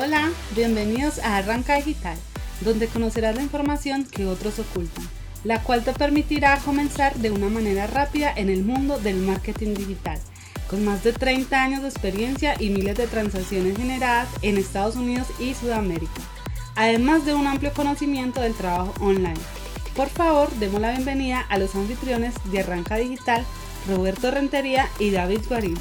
[0.00, 2.16] Hola, bienvenidos a Arranca Digital,
[2.60, 5.04] donde conocerás la información que otros ocultan,
[5.42, 10.20] la cual te permitirá comenzar de una manera rápida en el mundo del marketing digital,
[10.70, 15.26] con más de 30 años de experiencia y miles de transacciones generadas en Estados Unidos
[15.40, 16.22] y Sudamérica,
[16.76, 19.40] además de un amplio conocimiento del trabajo online.
[19.96, 23.44] Por favor, demos la bienvenida a los anfitriones de Arranca Digital,
[23.88, 25.76] Roberto Rentería y David Guarín.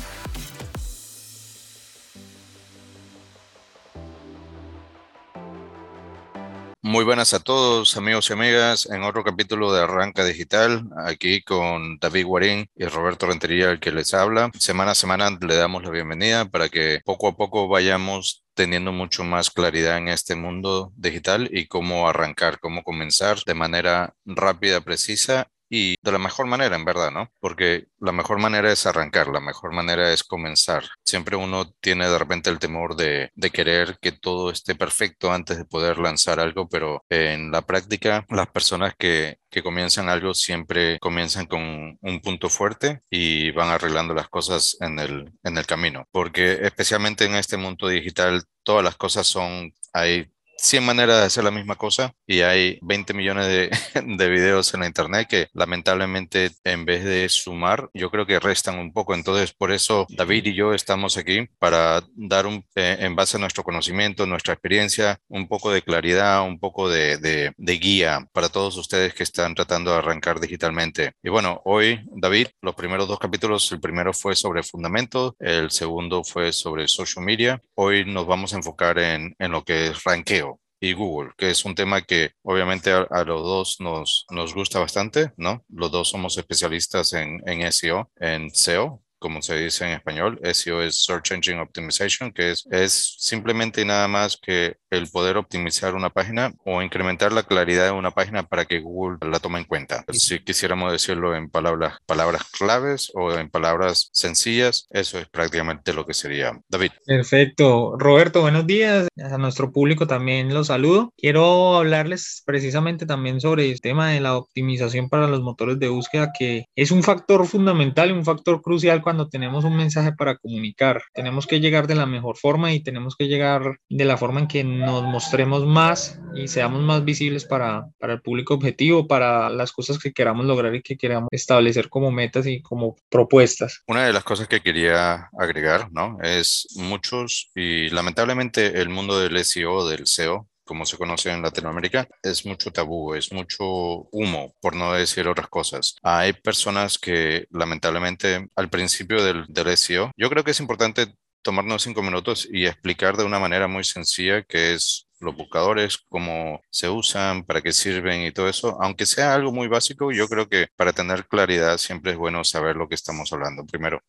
[6.87, 11.97] Muy buenas a todos, amigos y amigas, en otro capítulo de Arranca Digital, aquí con
[11.99, 14.49] David Guarín y Roberto Rentería, el que les habla.
[14.57, 19.25] Semana a semana le damos la bienvenida para que poco a poco vayamos teniendo mucho
[19.25, 25.49] más claridad en este mundo digital y cómo arrancar, cómo comenzar de manera rápida, precisa
[25.69, 27.31] y de la mejor manera, en verdad, ¿no?
[27.39, 30.83] Porque la mejor manera es arrancar, la mejor manera es comenzar.
[31.05, 35.57] Siempre uno tiene de repente el temor de, de querer que todo esté perfecto antes
[35.57, 40.99] de poder lanzar algo, pero en la práctica las personas que, que comienzan algo siempre
[40.99, 46.05] comienzan con un punto fuerte y van arreglando las cosas en el, en el camino.
[46.11, 51.43] Porque especialmente en este mundo digital, todas las cosas son, hay 100 maneras de hacer
[51.43, 53.69] la misma cosa y hay 20 millones de,
[54.17, 58.79] de, videos en la internet que lamentablemente en vez de sumar, yo creo que restan
[58.79, 59.13] un poco.
[59.13, 63.39] Entonces, por eso David y yo estamos aquí para dar un, eh, en base a
[63.39, 68.49] nuestro conocimiento, nuestra experiencia, un poco de claridad, un poco de, de, de, guía para
[68.49, 71.13] todos ustedes que están tratando de arrancar digitalmente.
[71.23, 76.23] Y bueno, hoy, David, los primeros dos capítulos, el primero fue sobre fundamentos, el segundo
[76.23, 77.61] fue sobre social media.
[77.75, 80.46] Hoy nos vamos a enfocar en, en lo que es ranqueo
[80.79, 85.31] y Google, que es un tema que obviamente a, los dos nos, nos gusta bastante,
[85.37, 85.63] ¿no?
[85.69, 90.81] Los dos somos especialistas en, en SEO, en SEO, como se dice en español, SEO
[90.83, 96.09] es Search Engine Optimization, que es, es simplemente nada más que el poder optimizar una
[96.09, 100.05] página o incrementar la claridad de una página para que Google la tome en cuenta.
[100.11, 106.05] Si quisiéramos decirlo en palabras, palabras claves o en palabras sencillas, eso es prácticamente lo
[106.05, 106.59] que sería.
[106.69, 106.91] David.
[107.05, 107.95] Perfecto.
[107.97, 109.07] Roberto, buenos días.
[109.21, 111.13] A nuestro público también los saludo.
[111.17, 116.31] Quiero hablarles precisamente también sobre el tema de la optimización para los motores de búsqueda,
[116.37, 121.01] que es un factor fundamental y un factor crucial cuando tenemos un mensaje para comunicar.
[121.13, 124.47] Tenemos que llegar de la mejor forma y tenemos que llegar de la forma en
[124.47, 129.71] que nos mostremos más y seamos más visibles para, para el público objetivo, para las
[129.71, 133.83] cosas que queramos lograr y que queramos establecer como metas y como propuestas.
[133.87, 136.17] Una de las cosas que quería agregar, ¿no?
[136.21, 142.07] Es muchos y lamentablemente el mundo del SEO, del SEO, como se conoce en Latinoamérica,
[142.21, 143.65] es mucho tabú, es mucho
[144.11, 145.95] humo, por no decir otras cosas.
[146.03, 151.15] Hay personas que lamentablemente al principio del, del SEO, yo creo que es importante
[151.47, 156.59] tomarnos cinco minutos y explicar de una manera muy sencilla qué es los buscadores, cómo
[156.69, 158.77] se usan, para qué sirven y todo eso.
[158.81, 162.75] Aunque sea algo muy básico, yo creo que para tener claridad siempre es bueno saber
[162.75, 164.01] lo que estamos hablando primero.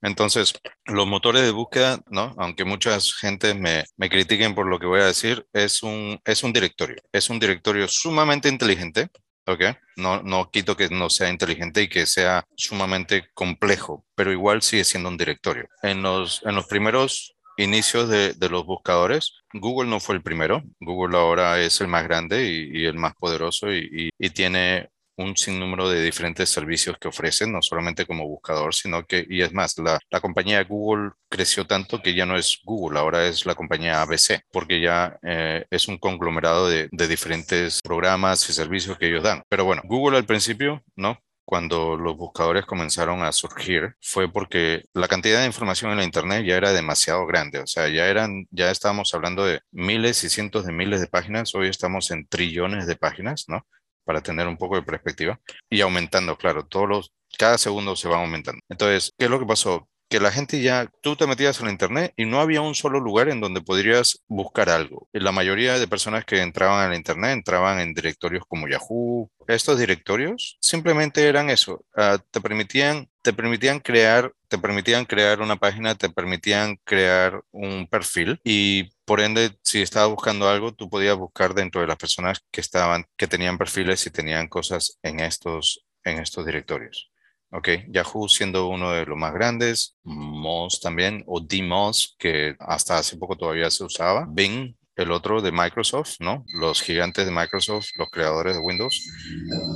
[0.00, 0.54] Entonces,
[0.86, 2.34] los motores de búsqueda, ¿no?
[2.36, 6.42] Aunque muchas gente me, me critiquen por lo que voy a decir, es un, es
[6.42, 6.96] un directorio.
[7.12, 9.08] Es un directorio sumamente inteligente,
[9.46, 9.62] ¿ok?
[9.96, 14.84] No, no quito que no sea inteligente y que sea sumamente complejo, pero igual sigue
[14.84, 15.68] siendo un directorio.
[15.82, 20.62] En los, en los primeros inicios de, de los buscadores, Google no fue el primero.
[20.80, 24.90] Google ahora es el más grande y, y el más poderoso y, y, y tiene
[25.22, 29.52] un sinnúmero de diferentes servicios que ofrecen, no solamente como buscador, sino que, y es
[29.52, 33.54] más, la, la, compañía Google creció tanto que ya no es Google, ahora es la
[33.54, 39.08] compañía ABC, porque ya eh, es un conglomerado de, de diferentes programas y servicios que
[39.08, 39.42] ellos dan.
[39.48, 41.18] Pero bueno, Google al principio, ¿no?
[41.44, 46.44] cuando los buscadores comenzaron a surgir fue porque la cantidad de información en la internet
[46.46, 50.64] ya era demasiado grande, o sea, ya eran ya estábamos hablando de miles y cientos
[50.64, 53.66] de miles de páginas, hoy estamos en trillones de páginas, ¿no?
[54.04, 55.40] Para tener un poco de perspectiva
[55.70, 58.60] y aumentando, claro, todos los, cada segundo se va aumentando.
[58.68, 59.88] Entonces, ¿qué es lo que pasó?
[60.08, 63.30] Que la gente ya, tú te metías en internet y no había un solo lugar
[63.30, 65.08] en donde podrías buscar algo.
[65.12, 69.30] La mayoría de personas que entraban a la internet entraban en directorios como Yahoo.
[69.46, 75.56] Estos directorios simplemente eran eso, uh, te permitían te permitían crear, te permitían crear una
[75.56, 81.16] página, te permitían crear un perfil y por ende, si estabas buscando algo, tú podías
[81.16, 85.84] buscar dentro de las personas que estaban, que tenían perfiles y tenían cosas en estos,
[86.04, 87.10] en estos directorios.
[87.50, 93.18] Ok, Yahoo siendo uno de los más grandes, Moz también, o DMoz, que hasta hace
[93.18, 96.44] poco todavía se usaba, Bing, el otro de Microsoft, ¿no?
[96.54, 99.08] Los gigantes de Microsoft, los creadores de Windows,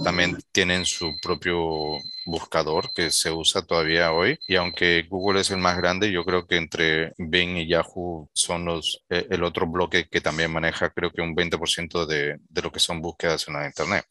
[0.04, 4.38] también tienen su propio buscador que se usa todavía hoy.
[4.46, 8.66] Y aunque Google es el más grande, yo creo que entre Bing y Yahoo son
[8.66, 12.70] los, eh, el otro bloque que también maneja, creo que un 20% de, de lo
[12.70, 14.04] que son búsquedas en la Internet.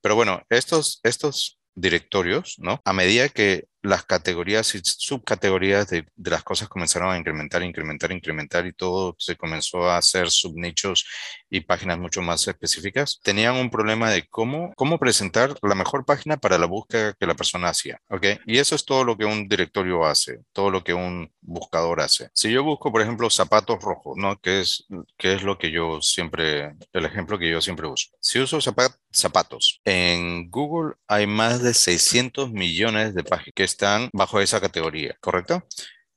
[0.00, 2.80] Pero bueno, estos, estos directorios, ¿no?
[2.84, 8.12] A medida que las categorías y subcategorías de, de, las cosas comenzaron a incrementar, incrementar,
[8.12, 11.06] incrementar y todo se comenzó a hacer subnichos
[11.48, 16.36] y páginas mucho más específicas, tenían un problema de cómo, cómo presentar la mejor página
[16.36, 18.26] para la búsqueda que la persona hacía, ¿ok?
[18.46, 22.28] Y eso es todo lo que un directorio hace, todo lo que un buscador hace.
[22.32, 24.38] Si yo busco, por ejemplo, zapatos rojos, ¿no?
[24.40, 24.84] Que es,
[25.16, 28.08] que es lo que yo siempre, el ejemplo que yo siempre uso.
[28.20, 34.10] Si uso zapatos, zapatos, en Google hay más de 600 millones de páginas que están
[34.12, 35.62] bajo esa categoría, ¿correcto?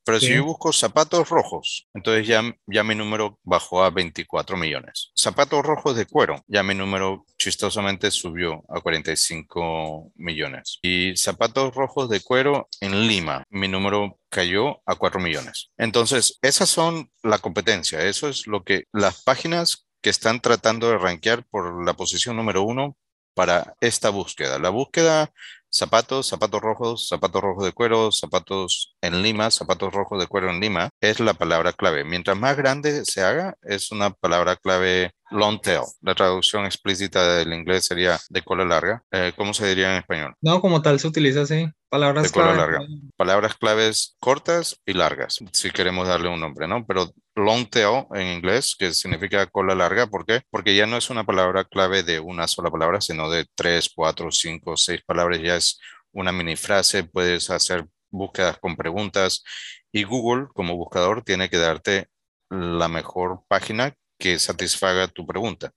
[0.09, 0.27] Pero sí.
[0.27, 5.11] si yo busco zapatos rojos, entonces ya, ya mi número bajó a 24 millones.
[5.15, 10.79] Zapatos rojos de cuero, ya mi número chistosamente subió a 45 millones.
[10.81, 15.69] Y zapatos rojos de cuero en Lima, mi número cayó a 4 millones.
[15.77, 18.03] Entonces, esas son la competencia.
[18.03, 22.63] Eso es lo que las páginas que están tratando de rankear por la posición número
[22.63, 22.97] uno
[23.33, 24.59] para esta búsqueda.
[24.59, 25.31] La búsqueda
[25.69, 30.59] zapatos, zapatos rojos, zapatos rojos de cuero, zapatos en Lima, zapatos rojos de cuero en
[30.59, 32.03] Lima, es la palabra clave.
[32.03, 35.83] Mientras más grande se haga, es una palabra clave long tail.
[36.01, 39.03] La traducción explícita del inglés sería de cola larga.
[39.11, 40.35] Eh, ¿Cómo se diría en español?
[40.41, 41.67] No, como tal se utiliza así.
[41.89, 42.79] Palabras de cola larga.
[43.15, 46.85] Palabras claves cortas y largas, si queremos darle un nombre, ¿no?
[46.85, 50.41] Pero long tail en inglés, que significa cola larga, ¿por qué?
[50.51, 54.31] Porque ya no es una palabra clave de una sola palabra, sino de tres, cuatro,
[54.31, 55.39] cinco, seis palabras.
[55.41, 55.79] Ya es
[56.11, 59.43] una mini frase, puedes hacer búsquedas con preguntas
[59.91, 62.07] y Google como buscador tiene que darte
[62.49, 65.71] la mejor página que satisfaga tu pregunta.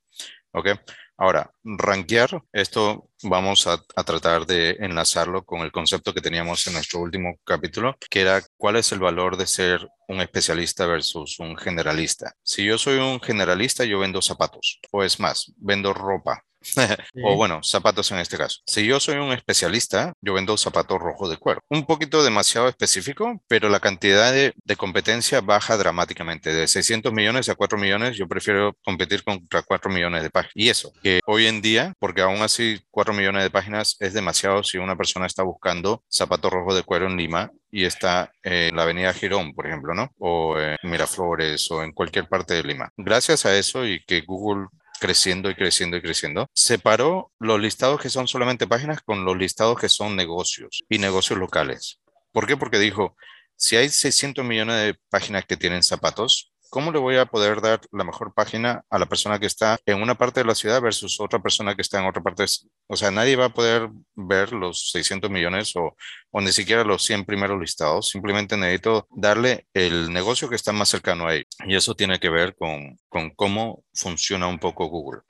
[0.53, 0.69] ¿Ok?
[1.17, 6.73] Ahora, rankear, esto vamos a, a, tratar de enlazarlo con el concepto que teníamos en
[6.75, 11.57] nuestro último capítulo, que era cuál es el valor de ser un especialista versus un
[11.57, 12.35] generalista.
[12.43, 16.45] Si yo soy un generalista, yo vendo zapatos, o es más, vendo ropa,
[17.25, 18.61] o bueno, zapatos en este caso.
[18.67, 21.61] Si yo soy un especialista, yo vendo zapatos rojos de cuero.
[21.69, 26.53] Un poquito demasiado específico, pero la cantidad de, de, competencia baja dramáticamente.
[26.53, 30.53] De 600 millones a 4 millones, yo prefiero competir contra 4 millones de páginas.
[30.55, 34.63] Y eso, que hoy en día, porque aún así 4 millones de páginas es demasiado
[34.63, 38.83] si una persona está buscando zapatos rojos de cuero en Lima y está en la
[38.83, 40.11] avenida Girón, por ejemplo, ¿no?
[40.19, 42.91] O en Miraflores o en cualquier parte de Lima.
[42.97, 44.67] Gracias a eso y que Google
[45.03, 49.77] creciendo y creciendo y creciendo, separó los listados que son solamente páginas con los listados
[49.77, 51.99] que son negocios y negocios locales.
[52.31, 52.57] ¿Por qué?
[52.57, 53.17] Porque dijo,
[53.57, 57.83] si hay 600 millones de páginas que tienen zapatos, ¿cómo le voy a poder dar
[57.93, 61.21] la mejor página a la persona que está en una parte de la ciudad versus
[61.21, 62.47] otra persona que está en otra parte?
[62.87, 65.95] O sea, nadie va a poder ver los 600 millones o,
[66.41, 68.09] ni siquiera los 100 primeros listados.
[68.09, 71.47] Simplemente necesito darle el negocio que está más cercano a él.
[71.67, 75.21] Y eso tiene que ver con, con cómo funciona un poco Google.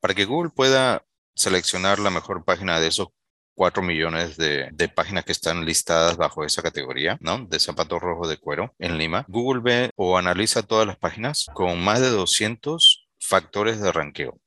[0.00, 1.04] Para que Google pueda
[1.34, 3.08] seleccionar la mejor página de esos
[3.56, 7.44] 4 millones de, páginas que están listadas bajo esa categoría, ¿no?
[7.46, 9.24] De zapatos rojos de cuero en Lima.
[9.28, 14.38] Google ve o analiza todas las páginas con más de 200 factores de ranqueo.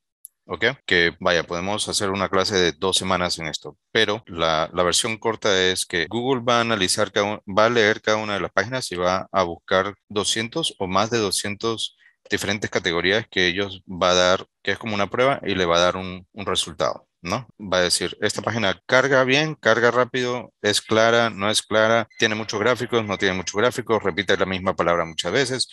[0.45, 0.65] ¿ok?
[0.85, 5.61] Que vaya, podemos hacer una clase de dos semanas en esto, pero la, versión corta
[5.61, 8.95] es que Google va a analizar, va a leer cada una de las páginas y
[8.95, 11.97] va a buscar 200 o más de 200
[12.31, 15.77] diferentes categorías que ellos va a dar, que es como una prueba y le va
[15.77, 17.08] a dar un resultado.
[17.21, 17.47] ¿No?
[17.59, 22.35] Va a decir, esta página carga bien, carga rápido, es clara, no es clara, tiene
[22.35, 25.69] muchos gráficos, no tiene muchos gráficos, repite la misma palabra muchas veces.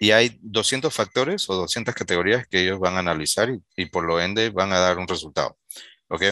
[0.00, 4.20] Y hay 200 factores o 200 categorías que ellos van a analizar y, por lo
[4.20, 5.58] ende van a dar un resultado.
[6.08, 6.22] ¿Ok?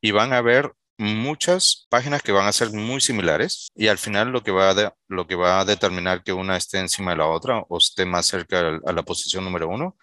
[0.00, 4.28] Y van a ver muchas páginas que van a ser muy similares y al final
[4.30, 7.26] lo que va a, lo que va a determinar que una esté encima de la
[7.26, 9.96] otra o esté más cerca a la posición número uno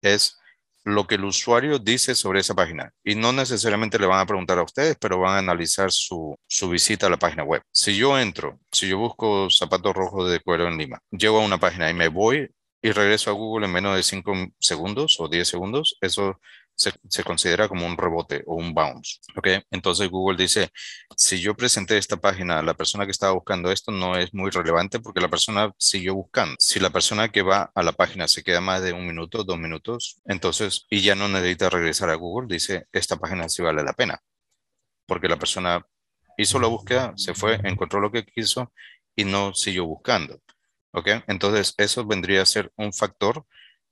[0.00, 0.38] es
[0.88, 2.92] lo que el usuario dice sobre esa página.
[3.04, 6.68] Y no necesariamente le van a preguntar a ustedes, pero van a analizar su, su,
[6.68, 7.62] visita a la página web.
[7.72, 11.58] Si yo entro, si yo busco zapatos rojos de cuero en Lima, llego a una
[11.58, 12.50] página y me voy
[12.82, 16.40] y regreso a Google en menos de 5 segundos o 10 segundos, eso
[16.78, 19.18] se, considera como un rebote o un bounce.
[19.36, 19.48] ¿ok?
[19.70, 20.70] Entonces Google dice,
[21.16, 25.00] si yo presenté esta página la persona que estaba buscando esto, no es muy relevante
[25.00, 26.54] porque la persona siguió buscando.
[26.58, 29.58] Si la persona que va a la página se queda más de un minuto, dos
[29.58, 33.92] minutos, entonces, y ya no necesita regresar a Google, dice, esta página sí vale la
[33.92, 34.20] pena.
[35.06, 35.84] Porque la persona
[36.36, 38.72] hizo la búsqueda, se fue, encontró lo que quiso
[39.16, 40.40] y no siguió buscando.
[40.92, 41.08] ¿Ok?
[41.26, 43.44] Entonces, eso vendría a ser un factor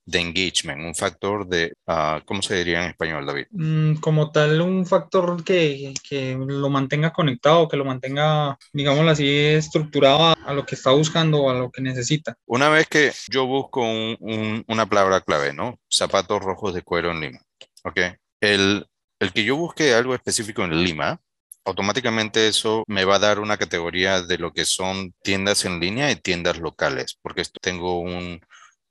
[0.07, 3.47] de engagement, un factor de, uh, ¿cómo se diría en español, David?
[3.51, 9.29] Mm, como tal, un factor que, que, lo mantenga conectado, que lo mantenga, digámoslo así,
[9.29, 12.37] estructurado a, lo que está buscando o a lo que necesita.
[12.47, 15.81] Una vez que yo busco un, un, una palabra clave, ¿no?
[15.91, 17.41] Zapatos rojos de cuero en Lima,
[17.83, 17.99] ¿ok?
[18.41, 18.87] El,
[19.19, 21.21] el que yo busque algo específico en Lima,
[21.65, 26.13] automáticamente eso me va a dar una categoría de lo que son tiendas en línea
[26.13, 28.41] y tiendas locales, porque tengo un,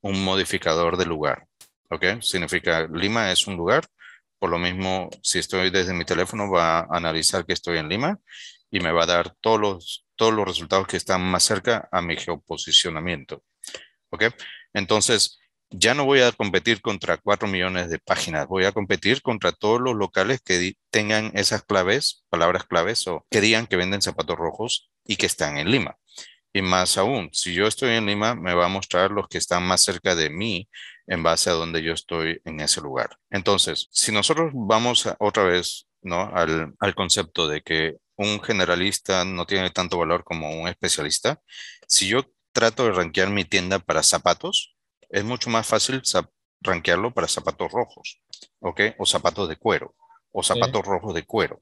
[0.05, 1.47] un modificador de lugar.
[1.89, 2.21] ¿Ok?
[2.21, 3.85] Significa Lima es un lugar.
[4.38, 8.19] Por lo mismo, si estoy desde mi teléfono, va a analizar que estoy en Lima
[8.69, 12.03] y me va a dar todos los, todos los resultados que están más cerca a
[12.03, 13.43] mi geoposicionamiento.
[14.12, 14.25] ¿Ok?
[14.74, 15.39] Entonces,
[15.71, 19.81] ya no voy a competir contra 4 millones de páginas, voy a competir contra todos
[19.81, 24.91] los locales que tengan esas claves, palabras claves o que digan que venden zapatos rojos
[25.03, 25.97] y que están en Lima.
[26.55, 29.63] Y más aún, si yo estoy en Lima, me va a mostrar los que están
[29.63, 30.69] más cerca de mí
[31.05, 33.17] en base a donde yo estoy en ese lugar.
[33.29, 36.33] Entonces, si nosotros vamos otra vez ¿no?
[36.33, 41.41] al, al concepto de que un generalista no tiene tanto valor como un especialista,
[41.89, 42.21] si yo
[42.53, 44.77] trato de rankear mi tienda para zapatos,
[45.09, 46.01] es mucho más fácil
[46.62, 48.21] rankearlo para zapatos rojos,
[48.62, 48.79] ¿ok?
[48.97, 49.93] O zapatos de cuero,
[50.31, 51.62] o zapatos rojos de cuero.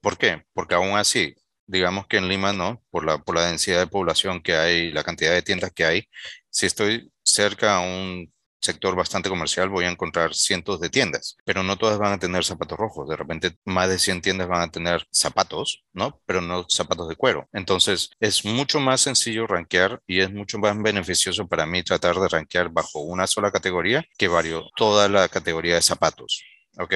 [0.00, 0.44] ¿Por qué?
[0.52, 2.82] Porque aún así, digamos que en Lima, ¿no?
[2.90, 6.08] Por la, por la densidad de población que hay, la cantidad de tiendas que hay,
[6.50, 11.62] si estoy cerca a un sector bastante comercial voy a encontrar cientos de tiendas, pero
[11.62, 13.08] no todas van a tener zapatos rojos.
[13.08, 16.20] De repente más de 100 tiendas van a tener zapatos, ¿no?
[16.26, 17.48] Pero no zapatos de cuero.
[17.52, 22.28] Entonces es mucho más sencillo rankear y es mucho más beneficioso para mí tratar de
[22.28, 26.44] rankear bajo una sola categoría que varios, toda la categoría de zapatos.
[26.78, 26.94] ¿Ok?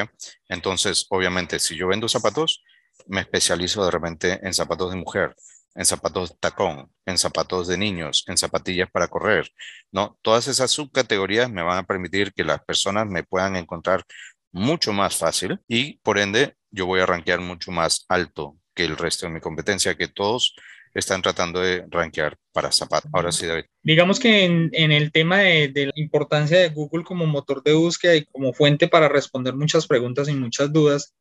[0.48, 2.62] Entonces, obviamente, si yo vendo zapatos,
[3.06, 5.34] me especializo de repente en zapatos de mujer,
[5.74, 9.50] en zapatos de tacón, en zapatos de niños, en zapatillas para correr,
[9.92, 10.18] ¿no?
[10.22, 14.04] Todas esas subcategorías me van a permitir que las personas me puedan encontrar
[14.52, 18.96] mucho más fácil y por ende yo voy a rankear mucho más alto que el
[18.96, 20.54] resto de mi competencia, que todos
[20.94, 23.10] están tratando de rankear para zapatos.
[23.12, 23.64] Ahora sí, David.
[23.82, 28.16] Digamos que en, el tema de, de, la importancia de Google como motor de búsqueda
[28.16, 31.14] y como fuente para responder muchas preguntas y muchas dudas,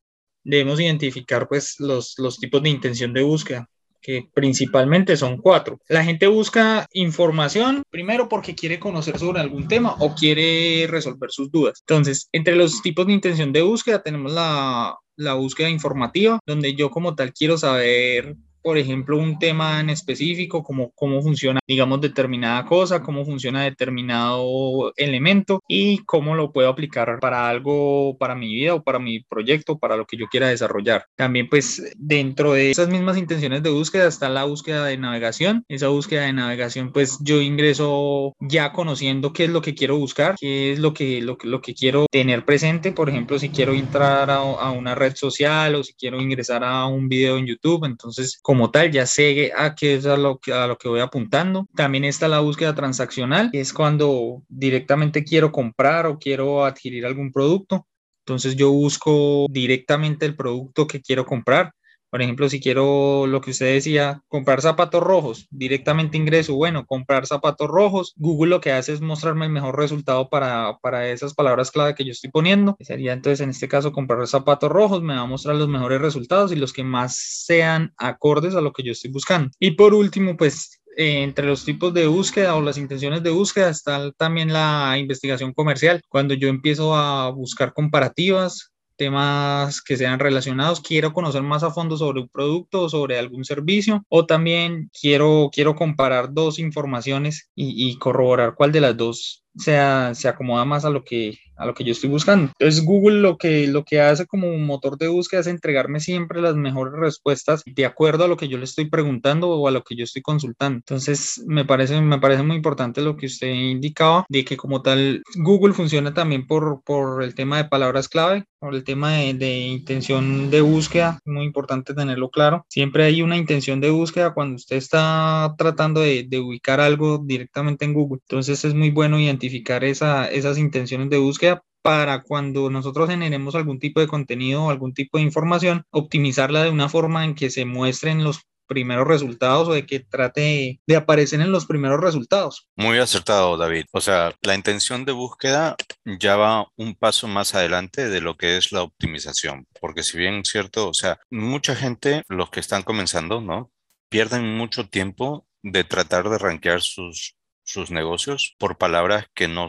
[0.46, 3.70] debemos identificar pues los, los tipos de intención de búsqueda
[4.06, 5.80] que principalmente son cuatro.
[5.90, 11.52] La gente busca información primero porque quiere conocer sobre algún tema o quiere resolver sus
[11.52, 11.80] dudas.
[11.82, 16.92] Entonces, entre los tipos de intención de búsqueda tenemos la, la búsqueda informativa, donde yo
[16.92, 22.66] como tal quiero saber por ejemplo, un tema en específico, como cómo funciona, digamos, determinada
[22.66, 28.74] cosa, cómo funciona determinado elemento y cómo lo puedo aplicar para algo, para mi vida
[28.74, 31.06] o para mi proyecto, para lo que yo quiera desarrollar.
[31.16, 35.64] También, pues, dentro de esas mismas intenciones de búsqueda está la búsqueda de navegación.
[35.68, 40.38] Esa búsqueda de navegación, pues, yo ingreso ya conociendo qué es lo que quiero buscar,
[40.40, 42.94] qué es lo que, lo, lo que quiero tener presente.
[42.94, 46.88] Por ejemplo, si quiero entrar a, a una red social o si quiero ingresar a
[46.88, 50.54] un video en YouTube, entonces, como tal, ya sé a qué es a lo que,
[50.54, 51.68] a lo que voy apuntando.
[51.76, 57.34] También está la búsqueda transaccional, que es cuando directamente quiero comprar o quiero adquirir algún
[57.34, 57.86] producto.
[58.26, 61.74] Entonces yo busco directamente el producto que quiero comprar.
[62.16, 67.28] Por ejemplo, si quiero lo que usted decía, comprar zapatos rojos, directamente ingreso, bueno, comprar
[67.28, 68.14] zapatos rojos.
[68.16, 72.06] Google lo que hace es mostrarme el mejor resultado para, para esas palabras clave que
[72.06, 72.78] yo estoy poniendo.
[72.80, 76.54] Sería entonces en este caso comprar zapatos rojos, me va a mostrar los mejores resultados
[76.54, 79.50] y los que más sean acordes a lo que yo estoy buscando.
[79.60, 83.68] Y por último, pues eh, entre los tipos de búsqueda o las intenciones de búsqueda
[83.68, 86.02] está también la investigación comercial.
[86.08, 91.98] Cuando yo empiezo a buscar comparativas, temas que sean relacionados, quiero conocer más a fondo
[91.98, 97.90] sobre un producto o sobre algún servicio, o también quiero, quiero comparar dos informaciones y,
[97.90, 101.84] y corroborar cuál de las dos se acomoda más a lo que a lo que
[101.84, 102.52] yo estoy buscando.
[102.60, 106.42] Entonces Google lo que, lo que hace como un motor de búsqueda es entregarme siempre
[106.42, 109.84] las mejores respuestas de acuerdo a lo que yo le estoy preguntando o a lo
[109.84, 110.78] que yo estoy consultando.
[110.78, 115.24] Entonces me parece, me parece muy importante lo que usted indicaba de que como tal
[115.36, 119.58] Google funciona también por, por el tema de palabras clave, por el tema de, de
[119.60, 122.66] intención de búsqueda, muy importante tenerlo claro.
[122.70, 127.86] Siempre hay una intención de búsqueda cuando usted está tratando de, de ubicar algo directamente
[127.86, 128.20] en Google.
[128.28, 133.54] Entonces es muy bueno identificar identificar esa, esas intenciones de búsqueda para cuando nosotros generemos
[133.54, 137.52] algún tipo de contenido o algún tipo de información, optimizarla de una forma en que
[137.52, 142.68] se muestren los primeros resultados o de que trate de aparecer en los primeros resultados.
[142.76, 143.86] Muy acertado, David.
[143.92, 148.58] O sea, la intención de búsqueda ya va un paso más adelante de lo que
[148.58, 153.42] es la optimización, porque si bien cierto, o sea, mucha gente, los que están comenzando,
[153.42, 153.70] ¿no?
[154.10, 159.68] Pierden mucho tiempo de tratar de rankear sus sus negocios por palabras que no,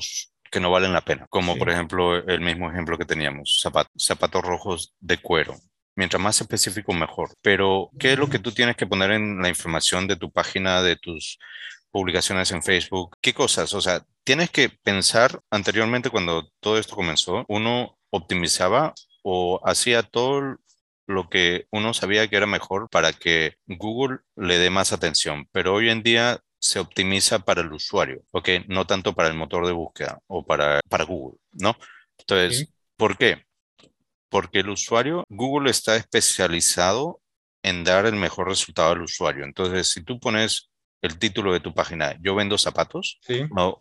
[0.50, 3.60] que no valen la pena, como por ejemplo el mismo ejemplo que teníamos,
[3.96, 5.56] zapatos rojos de cuero.
[5.96, 7.30] Mientras más específico, mejor.
[7.40, 10.82] Pero, ¿qué es lo que tú tienes que poner en la información de tu página,
[10.82, 11.38] de tus
[11.90, 13.16] publicaciones en Facebook?
[13.22, 13.72] ¿Qué cosas?
[13.72, 20.58] O sea, tienes que pensar anteriormente cuando todo esto comenzó, uno optimizaba o hacía todo
[21.06, 25.74] lo que uno sabía que era mejor para que Google le dé más atención, pero
[25.74, 28.48] hoy en día se optimiza para el usuario, ¿ok?
[28.68, 31.76] No tanto para el motor de búsqueda o para, para Google, ¿no?
[32.18, 33.44] Entonces, ¿por qué?
[34.28, 37.20] Porque el usuario, Google está especializado
[37.62, 39.44] en dar el mejor resultado al usuario.
[39.44, 40.70] Entonces, si tú pones
[41.02, 43.20] el título de tu página, yo vendo zapatos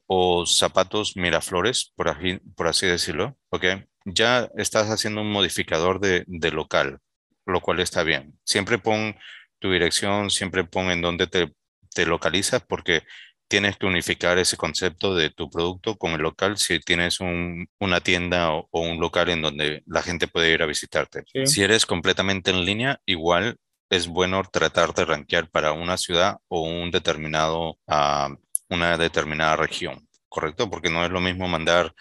[0.08, 3.66] o, zapatos Miraflores, por así, por así decirlo, ¿ok?
[4.06, 7.00] Ya estás haciendo un modificador de, de local,
[7.48, 8.38] lo cual está bien.
[8.44, 9.16] Siempre pon
[9.58, 11.52] tu dirección, siempre pon en dónde te
[11.96, 13.04] te localizas porque
[13.48, 18.52] tienes que unificar ese concepto de tu producto con el local si tienes una tienda
[18.52, 21.24] o, un local en donde la gente puede ir a visitarte.
[21.46, 23.58] Si eres completamente en línea, igual
[23.90, 28.36] es bueno tratar de rankear para una ciudad o un determinado, uh,
[28.70, 30.70] una determinada región, ¿correcto?
[30.70, 31.94] Porque no es lo mismo mandar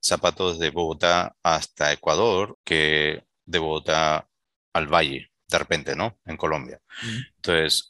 [0.00, 4.28] zapatos de Bogotá hasta Ecuador que de Bogotá
[4.74, 6.18] al Valle, de repente, ¿no?
[6.26, 6.78] En Colombia.
[7.36, 7.89] Entonces,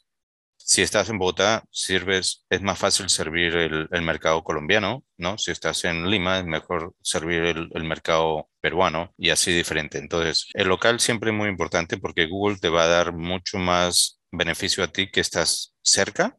[0.71, 5.37] si estás en Bogotá, sirves, es más fácil servir el, mercado colombiano, ¿no?
[5.37, 9.97] Si estás en Lima, es mejor servir el, mercado peruano y así diferente.
[9.97, 14.21] Entonces, el local siempre es muy importante porque Google te va a dar mucho más
[14.31, 16.37] beneficio a ti que estás cerca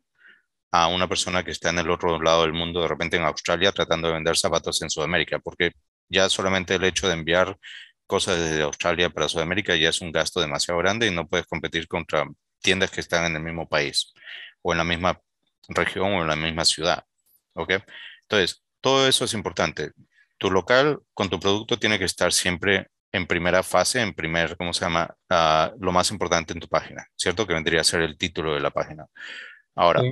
[0.71, 3.71] a una persona que está en el otro lado del mundo, de repente en Australia,
[3.73, 5.73] tratando de vender zapatos en Sudamérica, porque
[6.09, 7.59] ya solamente el hecho de enviar
[8.07, 11.87] cosas desde Australia para Sudamérica ya es un gasto demasiado grande y no puedes competir
[11.87, 12.25] contra
[12.63, 14.13] tiendas que están en el mismo país
[14.63, 15.21] o en la misma
[15.69, 17.05] región o en la misma ciudad.
[17.55, 17.73] ¿Ok?
[18.23, 19.93] Entonces, todo eso es importante.
[20.39, 24.73] Tu local con tu producto tiene que estar siempre en primera fase, en primer, ¿cómo
[24.73, 25.15] se llama?
[25.29, 27.47] Ah, lo más importante en tu página, ¿cierto?
[27.47, 29.07] Que vendría a ser el título de la página.
[29.75, 30.03] Ahora,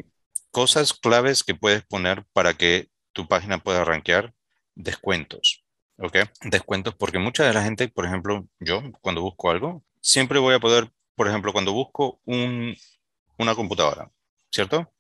[0.51, 4.35] cosas claves que puedes poner para que tu página pueda rankear,
[4.75, 5.65] descuentos,
[5.97, 6.19] ¿ok?
[6.43, 10.61] Descuentos porque mucha de la gente, por ejemplo, yo cuando busco algo, siempre voy a
[10.61, 14.11] poder por ejemplo, cuando busco una computadora,
[14.51, 14.91] ¿cierto?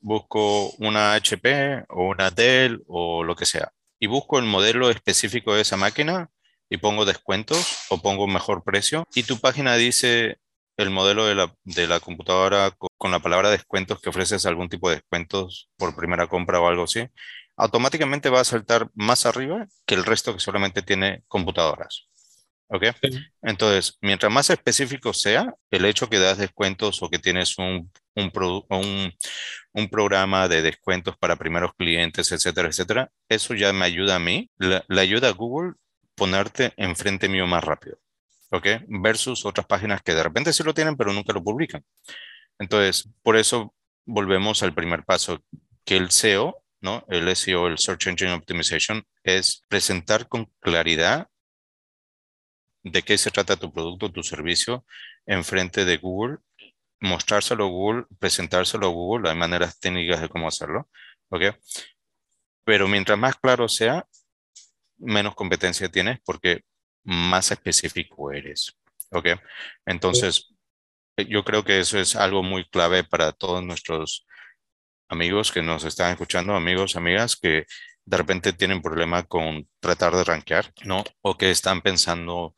[0.00, 5.54] Busco una HP o una Dell o lo que sea y busco el modelo específico
[5.54, 6.32] de esa máquina
[6.68, 10.40] y pongo descuentos o pongo mejor precio y tu página dice
[10.76, 15.70] el modelo de la, computadora con, la palabra descuentos que ofreces algún tipo de descuentos
[15.76, 17.06] por primera compra o algo así,
[17.54, 22.08] automáticamente va a saltar más arriba que el resto que solamente tiene computadoras.
[22.68, 22.84] ¿Ok?
[23.42, 29.12] Entonces, mientras más específico sea, el hecho que das descuentos o que tienes un, un,
[29.72, 34.50] un, programa de descuentos para primeros clientes, etcétera, etcétera, eso ya me ayuda a mí,
[34.58, 35.74] le, ayuda a Google
[36.16, 37.98] ponerte enfrente mío más rápido.
[38.50, 38.66] ¿Ok?
[38.88, 41.84] Versus otras páginas que de repente sí lo tienen, pero nunca lo publican.
[42.58, 43.74] Entonces, por eso
[44.06, 45.42] volvemos al primer paso,
[45.84, 47.04] que el SEO, ¿no?
[47.08, 51.28] El SEO, el Search Engine Optimization, es presentar con claridad
[52.90, 54.84] de qué se trata tu producto, tu servicio
[55.26, 56.38] enfrente de Google,
[57.00, 60.88] mostrárselo a Google, presentárselo a Google, hay maneras técnicas de cómo hacerlo,
[61.30, 61.56] ¿ok?
[62.64, 64.06] Pero mientras más claro sea,
[64.98, 66.62] menos competencia tienes porque
[67.02, 68.78] más específico eres,
[69.10, 69.30] ¿ok?
[69.84, 70.54] Entonces,
[71.16, 74.26] yo creo que eso es algo muy clave para todos nuestros
[75.08, 77.66] amigos que nos están escuchando, amigos, amigas, que
[78.06, 81.04] de repente tienen problema con tratar de rankear, ¿no?
[81.22, 82.54] O que están pensando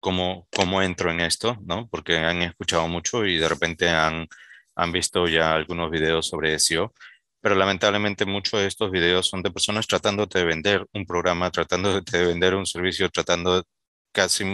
[0.00, 1.88] cómo, cómo entro en esto, ¿no?
[1.88, 4.28] Porque han escuchado mucho y de repente han,
[4.76, 6.92] han visto ya algunos videos sobre SEO,
[7.40, 12.00] pero lamentablemente muchos de estos videos son de personas tratando de vender un programa, tratando
[12.00, 13.64] de vender un servicio, tratando
[14.12, 14.44] casi,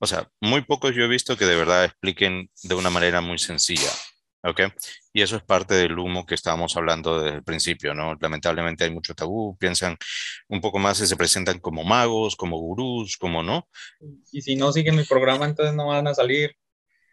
[0.00, 3.38] o sea, muy pocos yo he visto que de verdad expliquen de una manera muy
[3.38, 3.90] sencilla
[4.46, 4.60] ¿ok?
[5.12, 8.14] Y eso es parte del humo que estábamos hablando desde el principio, ¿no?
[8.20, 9.96] Lamentablemente hay mucho tabú, piensan
[10.48, 13.68] un poco más y se presentan como magos, como gurús, como no.
[14.32, 16.56] Y si no siguen el programa, entonces no van a salir.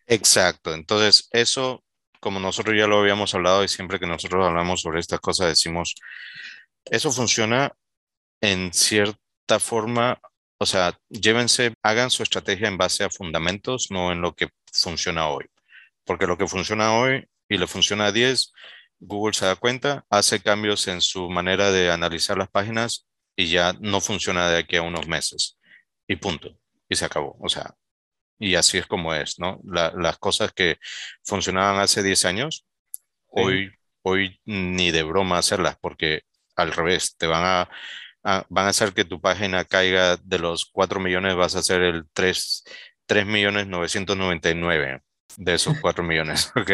[0.08, 1.84] Exacto, entonces eso,
[2.20, 5.96] como nosotros ya lo habíamos hablado y siempre que nosotros hablamos sobre estas cosas decimos,
[6.86, 7.72] eso funciona
[8.42, 10.20] en cierta forma,
[10.58, 15.30] o sea, llévense, hagan su estrategia en base a fundamentos, no en lo que funciona
[15.30, 15.46] hoy
[16.06, 18.54] porque lo que funciona hoy y le funciona a 10,
[19.00, 23.74] Google se da cuenta, hace cambios en su manera de analizar las páginas y ya
[23.80, 25.58] no funciona de aquí a unos meses.
[26.08, 26.58] Y punto.
[26.90, 27.38] Y se acabó.
[27.42, 27.76] O sea,
[28.40, 29.62] y así es como es, ¿no?
[29.64, 30.78] las cosas que
[31.24, 32.66] funcionaban hace 10 años,
[33.28, 36.24] hoy, hoy ni de broma hacerlas, porque
[36.56, 37.70] al revés, te van a,
[38.24, 41.82] ah, van a hacer que tu página caiga de los 4 millones, vas a hacer
[41.82, 42.64] el 3,
[43.06, 45.02] 3 millones 999
[45.38, 46.72] de esos 4 millones, ¿ok?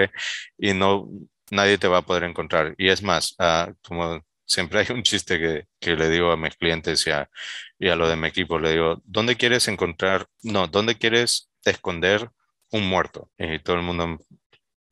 [0.58, 1.08] Y no,
[1.52, 2.76] nadie te va a poder encontrar.
[2.78, 6.56] Y es más, uh, como siempre hay un chiste que, que, le digo a mis
[6.56, 7.30] clientes y a,
[7.78, 12.30] y a lo de mi equipo, le digo, ¿dónde quieres encontrar, no, ¿dónde quieres esconder
[12.72, 13.30] un muerto?
[13.38, 14.20] Y todo el mundo,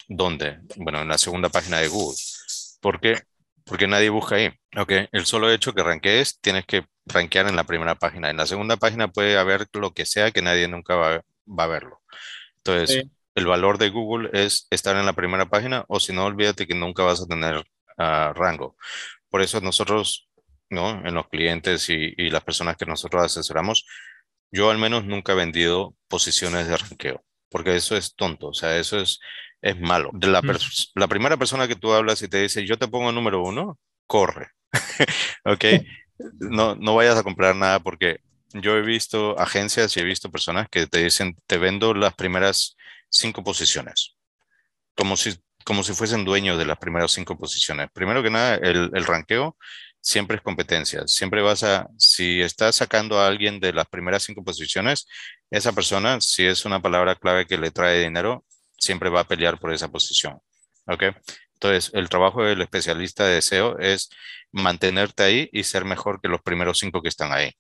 [0.08, 0.60] ¿dónde?
[0.78, 2.18] Bueno, en la segunda página de Google.
[2.82, 3.22] ¿Por qué?
[3.66, 4.50] Porque nadie busca ahí.
[4.78, 8.30] Ok, el solo hecho que ranquees, tienes que rankear en la primera página.
[8.30, 11.68] En la segunda página puede haber lo que sea que nadie nunca va, va a
[11.68, 12.02] verlo.
[12.58, 13.06] Entonces,
[13.38, 16.74] el valor de Google es estar en la primera página o si no, olvídate que
[16.74, 18.76] nunca vas a tener uh, rango.
[19.30, 20.28] Por eso nosotros,
[20.72, 21.06] ¿no?
[21.06, 23.86] En los clientes y, y, las personas que nosotros asesoramos,
[24.52, 28.76] yo al menos nunca he vendido posiciones de ranqueo, porque eso es tonto, o sea,
[28.80, 29.20] eso es,
[29.62, 30.10] es malo.
[30.14, 30.58] De la, mm.
[30.96, 34.50] la primera persona que tú hablas y te dice, yo te pongo número uno, corre,
[35.46, 35.66] ¿ok?
[36.40, 38.18] No, no vayas a comprar nada porque
[38.54, 42.76] yo he visto agencias y he visto personas que te dicen, te vendo las primeras
[43.10, 44.16] cinco posiciones,
[44.96, 47.90] como si, como si fuesen dueños de las primeras cinco posiciones.
[47.94, 49.58] Primero que nada, el, el ranqueo
[50.02, 51.06] siempre es competencia.
[51.08, 55.08] Siempre vas a, si estás sacando a alguien de las primeras cinco posiciones,
[55.52, 58.46] esa persona, si es una palabra clave que le trae dinero,
[58.78, 60.40] siempre va a pelear por esa posición.
[60.88, 61.04] ¿Ok?
[61.56, 64.10] Entonces, el trabajo del especialista de SEO es
[64.52, 67.52] mantenerte ahí y ser mejor que los primeros cinco que están ahí.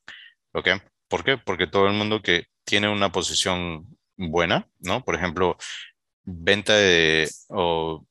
[0.54, 0.70] ¿Ok?
[1.08, 1.38] ¿Por qué?
[1.38, 5.04] Porque todo el mundo que tiene una posición buena, ¿no?
[5.04, 5.58] Por ejemplo,
[6.24, 8.06] venta de o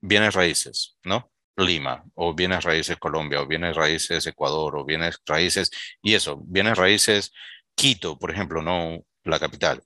[0.00, 1.30] bienes raíces, ¿no?
[1.56, 5.70] Lima, o bienes raíces Colombia, o bienes raíces Ecuador, o bienes raíces,
[6.02, 7.32] y eso, bienes raíces
[7.74, 9.82] Quito, por ejemplo, no la capital.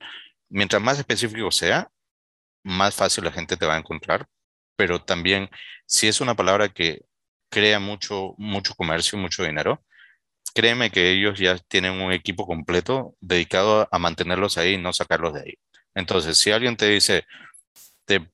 [0.48, 1.88] Mientras más específico sea,
[2.64, 4.26] más fácil la gente te va a encontrar,
[4.76, 5.48] pero también
[5.86, 7.02] si es una palabra que
[7.50, 9.84] crea mucho, mucho comercio, mucho dinero,
[10.54, 15.34] créeme que ellos ya tienen un equipo completo dedicado a mantenerlos ahí y no sacarlos
[15.34, 15.54] de ahí.
[15.94, 17.24] Entonces, si alguien te dice,
[18.04, 18.30] te,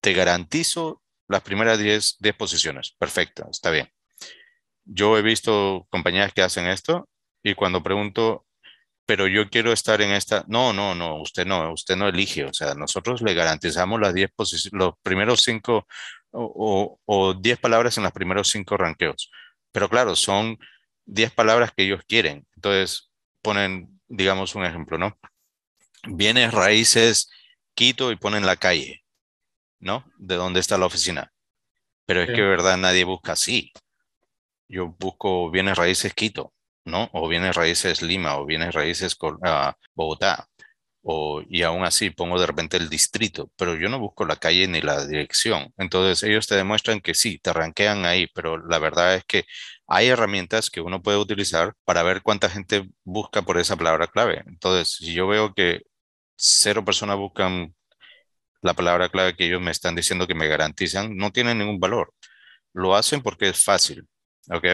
[0.00, 3.88] te garantizo las primeras 10, 10 posiciones, perfecto, está bien.
[4.84, 7.08] Yo he visto compañías que hacen esto
[7.42, 8.46] y cuando pregunto,
[9.06, 12.54] pero yo quiero estar en esta, no, no, no, usted no, usted no elige, o
[12.54, 15.86] sea, nosotros le garantizamos las 10 posiciones, los primeros 5
[16.30, 19.30] o 10 palabras en los primeros 5 ranqueos.
[19.72, 20.58] Pero claro, son
[21.08, 22.46] 10 palabras que ellos quieren.
[22.54, 23.10] Entonces
[23.42, 25.18] ponen, digamos, un ejemplo, ¿no?
[26.06, 27.30] Bienes raíces
[27.74, 29.04] Quito y ponen la calle,
[29.78, 30.04] ¿no?
[30.18, 31.32] De dónde está la oficina.
[32.06, 33.72] Pero es que, verdad, nadie busca así.
[34.68, 36.52] Yo busco bienes raíces Quito,
[36.84, 37.08] ¿no?
[37.12, 40.48] O bienes raíces Lima, o bienes raíces uh, Bogotá.
[41.48, 44.80] Y aún así pongo de repente el distrito, pero yo no busco la calle ni
[44.80, 45.72] la dirección.
[45.78, 49.44] Entonces ellos te demuestran que sí, te ranquean ahí, pero la verdad es que
[49.86, 54.42] hay herramientas que uno puede utilizar para ver cuánta gente busca por esa palabra clave.
[54.46, 55.82] Entonces, si yo veo que
[56.36, 57.74] cero personas buscan
[58.62, 62.14] la palabra clave que ellos me están diciendo que me garantizan, no tiene ningún valor.
[62.74, 64.08] Lo hacen porque es fácil,
[64.50, 64.66] ¿ok?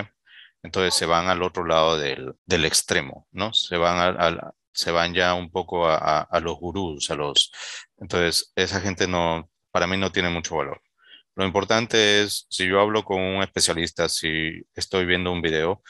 [0.63, 3.53] Entonces se van al otro lado del, del extremo, ¿no?
[3.53, 7.53] Se van, a, se van ya un poco a, los gurús, a los...
[7.99, 10.83] Entonces, esa gente no, para mí no tiene mucho valor.
[11.37, 15.83] Lo importante es, si yo hablo con un especialista, si estoy viendo un video,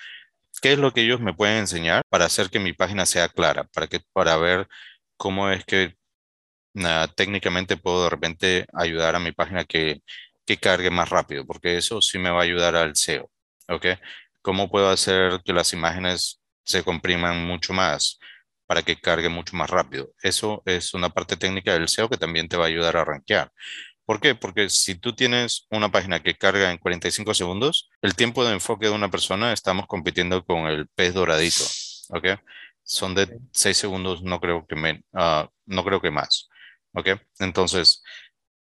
[0.63, 3.65] ¿qué es lo que ellos me pueden enseñar para hacer que mi página sea clara?
[3.65, 4.69] Para, que, para ver
[5.17, 5.97] cómo es que
[7.17, 10.03] técnicamente puedo de repente ayudar a mi página que,
[10.47, 13.31] que cargue más rápido, porque eso sí me va a ayudar al SEO.
[13.69, 13.87] ¿Ok?
[14.43, 18.19] ¿Cómo puedo hacer que las imágenes se compriman mucho más
[18.67, 20.11] para que cargue mucho más rápido?
[20.23, 23.51] Eso es una parte técnica del SEO que también te va a ayudar a rankear.
[24.07, 24.35] ¿Por qué?
[24.35, 28.87] Porque si tú tienes una página que carga en 45 segundos, el tiempo de enfoque
[28.87, 31.65] de una persona estamos compitiendo con el pez doradito,
[32.11, 32.39] ¿ok?
[32.83, 36.49] Son de 6 segundos, no creo que, me, uh, no creo que más,
[36.93, 37.11] ¿ok?
[37.39, 38.03] Entonces,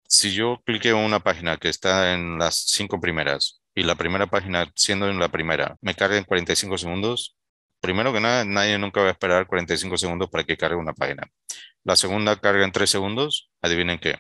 [0.08, 4.28] si yo clique en una página que está en las 5 primeras y la primera
[4.28, 7.38] página, siendo en la primera, me carga en 45 segundos,
[7.82, 11.28] primero que nada, nadie nunca va a esperar 45 segundos para que cargue una página.
[11.84, 14.18] La segunda carga en 3 segundos, adivinen qué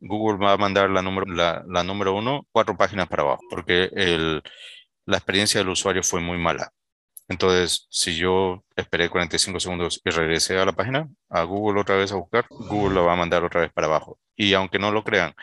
[0.00, 3.90] Google va a mandar la número, la, la número uno cuatro páginas para abajo, porque
[3.94, 4.42] el,
[5.06, 6.72] la experiencia del usuario fue muy mala.
[7.28, 12.12] Entonces, si yo esperé 45 segundos y regresé a la página, a Google otra vez
[12.12, 14.18] a buscar, Google lo va a mandar otra vez para abajo.
[14.36, 15.34] Y aunque no lo crean,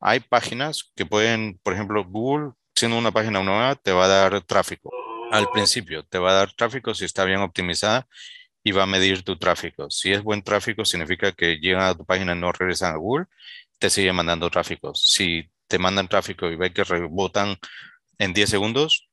[0.00, 4.40] hay páginas que pueden, por ejemplo, Google, siendo una página nueva, te va a dar
[4.42, 4.90] tráfico.
[5.32, 8.06] Al principio, te va a dar tráfico si está bien optimizada
[8.62, 9.90] y va a medir tu tráfico.
[9.90, 13.26] Si es buen tráfico, significa que llegan a tu página y no regresan a Goole
[13.82, 14.94] te sigue mandando tráfico.
[14.94, 17.56] Si te mandan tráfico y ve que rebotan
[18.18, 19.10] en 10 segundos,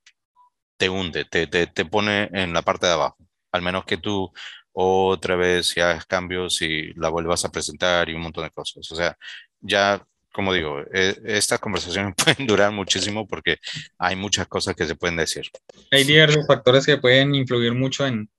[0.77, 3.17] te hunde, te, te, te pone en la parte de abajo.
[3.51, 4.31] Al menos que tú
[4.73, 8.91] otra vez y hagas cambios y la vuelvas a presentar y un montón de cosas.
[8.91, 9.17] O sea,
[9.61, 13.57] ya, como digo, e, estas conversaciones pueden durar muchísimo porque
[13.97, 15.45] hay muchas cosas que se pueden decir.
[15.91, 18.29] Hay diversos factores que pueden influir mucho en,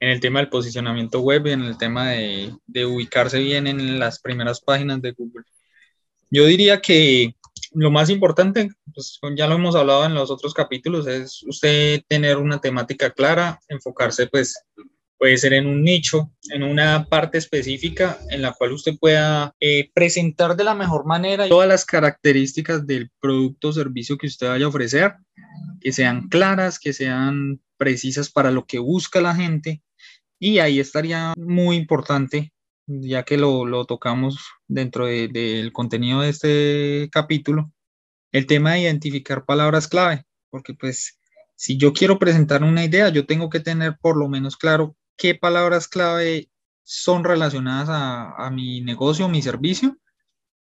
[0.00, 3.98] en el tema del posicionamiento web y en el tema de, de ubicarse bien en
[3.98, 5.44] las primeras páginas de Google.
[6.30, 7.34] Yo diría que
[7.72, 12.36] lo más importante, pues ya lo hemos hablado en los otros capítulos, es usted tener
[12.38, 14.58] una temática clara, enfocarse pues
[15.18, 19.90] puede ser en un nicho, en una parte específica en la cual usted pueda eh,
[19.94, 24.66] presentar de la mejor manera todas las características del producto o servicio que usted vaya
[24.66, 25.14] a ofrecer,
[25.80, 29.82] que sean claras, que sean precisas para lo que busca la gente.
[30.38, 32.52] Y ahí estaría muy importante,
[32.86, 37.72] ya que lo, lo tocamos dentro del de, contenido de este capítulo,
[38.32, 41.18] el tema de identificar palabras clave, porque pues
[41.54, 45.34] si yo quiero presentar una idea, yo tengo que tener por lo menos claro qué
[45.34, 46.50] palabras clave
[46.82, 49.96] son relacionadas a, mi negocio, mi servicio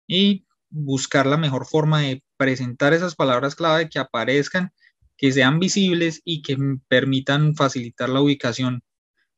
[0.07, 4.73] y buscar la mejor forma de presentar esas palabras clave que aparezcan,
[5.17, 8.81] que sean visibles y que permitan facilitar la ubicación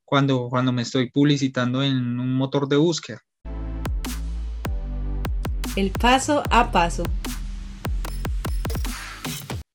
[0.05, 3.21] cuando, cuando me estoy publicitando en un motor de búsqueda.
[5.75, 7.03] El paso a paso.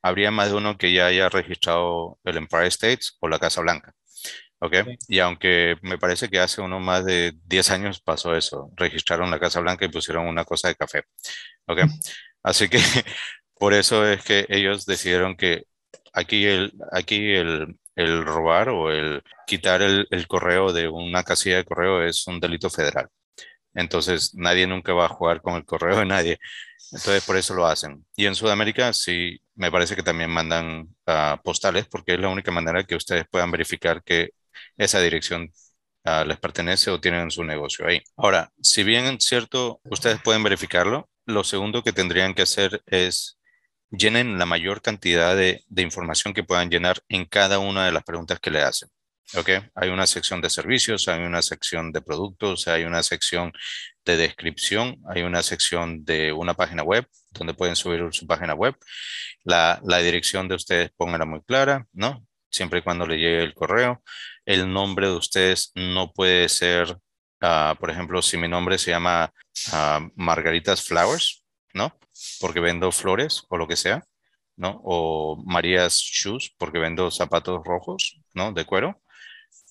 [0.02, 3.92] habría más de uno que ya haya registrado el Empire State o la Casa Blanca.
[4.60, 4.74] ¿Ok?
[5.08, 9.40] Y aunque me parece que hace uno más de 10 años pasó eso, registraron la
[9.40, 11.02] Casa Blanca y pusieron una cosa de café.
[11.66, 11.80] ¿Ok?
[12.42, 12.78] Así que
[13.58, 15.64] por eso es que ellos decidieron que
[16.12, 21.64] aquí el, aquí el, el robar o el quitar el, correo de una casilla de
[21.64, 23.08] correo es un delito federal.
[23.74, 26.38] Entonces, nadie nunca va a jugar con el correo de nadie.
[26.92, 28.04] Entonces, por eso lo hacen.
[28.16, 32.52] Y en Sudamérica, sí, me parece que también mandan ah, postales porque es la única
[32.52, 34.30] manera que ustedes puedan verificar que
[34.76, 35.50] esa dirección
[36.04, 38.00] ah, les pertenece o tienen su negocio ahí.
[38.16, 43.38] Ahora, si bien es cierto, ustedes pueden verificarlo, lo segundo que tendrían que hacer es
[43.96, 48.40] llenen la mayor cantidad de, información que puedan llenar en cada una de las preguntas
[48.40, 48.88] que le hacen.
[49.36, 49.50] ¿Ok?
[49.74, 53.52] Hay una sección de servicios, hay una sección de productos, hay una sección
[54.04, 58.76] de descripción, hay una sección de una página web donde pueden subir su página web.
[59.44, 62.24] La, dirección de ustedes pónganla muy clara, ¿no?
[62.50, 64.02] Siempre y cuando le llegue el correo.
[64.44, 66.96] El nombre de ustedes no puede ser,
[67.40, 69.32] ah, por ejemplo, si mi nombre se llama
[69.72, 71.43] uh, Margaritas Flowers,
[71.74, 71.98] ¿no?
[72.40, 74.04] porque vendo flores o lo que sea,
[74.56, 74.80] ¿no?
[74.84, 78.52] O María's Shoes porque vendo zapatos rojos, ¿no?
[78.52, 79.00] De cuero.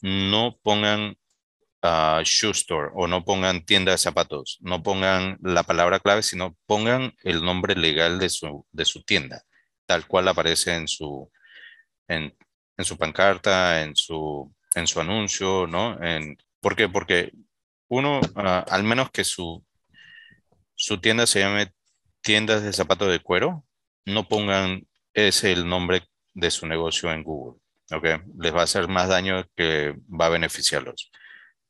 [0.01, 1.17] No pongan
[1.83, 6.57] uh, shoe store o no pongan tienda de zapatos, no pongan la palabra clave, sino
[6.65, 9.43] pongan el nombre legal de su, de su tienda,
[9.85, 11.31] tal cual aparece en su,
[12.07, 12.35] en,
[12.77, 16.01] en su pancarta, en su, en su anuncio, ¿no?
[16.03, 16.89] En, ¿Por qué?
[16.89, 17.31] Porque
[17.87, 19.63] uno, uh, al menos que su,
[20.75, 21.71] su tienda se llame
[22.23, 23.65] tiendas de zapatos de cuero,
[24.05, 27.59] no pongan ese el nombre de su negocio en Google.
[27.91, 28.05] ¿ok?
[28.39, 31.11] Les va a hacer más daño que va a beneficiarlos.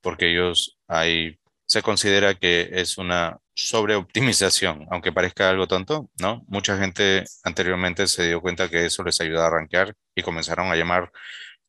[0.02, 6.44] Porque ellos ahí se considera que es una sobreoptimización, aunque parezca algo tonto, ¿no?
[6.48, 10.76] Mucha gente anteriormente se dio cuenta que eso les ayuda a arranquear y comenzaron a
[10.76, 11.12] llamar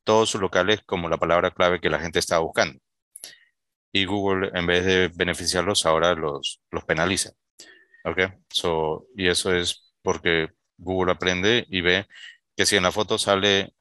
[0.04, 2.80] todos sus locales como la palabra clave que la gente estaba buscando.
[3.92, 7.30] Y Google, en vez de beneficiarlos, ahora los, los penaliza.
[8.04, 8.20] ¿Ok?
[8.50, 12.06] So, y eso es porque Google aprende y ve
[12.56, 13.74] que si en la foto sale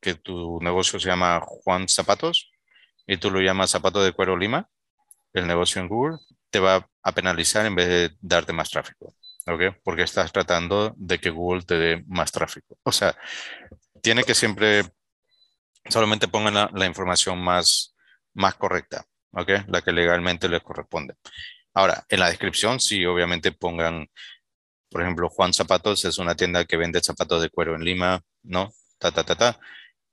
[0.00, 2.52] que tu negocio se llama Juan Zapatos
[3.06, 4.68] y tú lo llamas Zapato de Cuero Lima,
[5.32, 6.18] el negocio en Google
[6.50, 9.14] te va a penalizar en vez de darte más tráfico.
[9.48, 9.76] ¿Ok?
[9.84, 12.78] Porque estás tratando de que Google te dé más tráfico.
[12.82, 13.16] O sea,
[14.02, 14.82] tiene que siempre
[15.88, 17.94] solamente pongan la, información más,
[18.34, 19.50] más correcta, ¿ok?
[19.68, 21.14] La que legalmente les corresponde.
[21.76, 24.08] Ahora, en la descripción sí, obviamente pongan,
[24.88, 28.72] por ejemplo, Juan Zapatos es una tienda que vende zapatos de cuero en Lima, ¿no?
[28.96, 29.60] Ta, ta, ta, ta.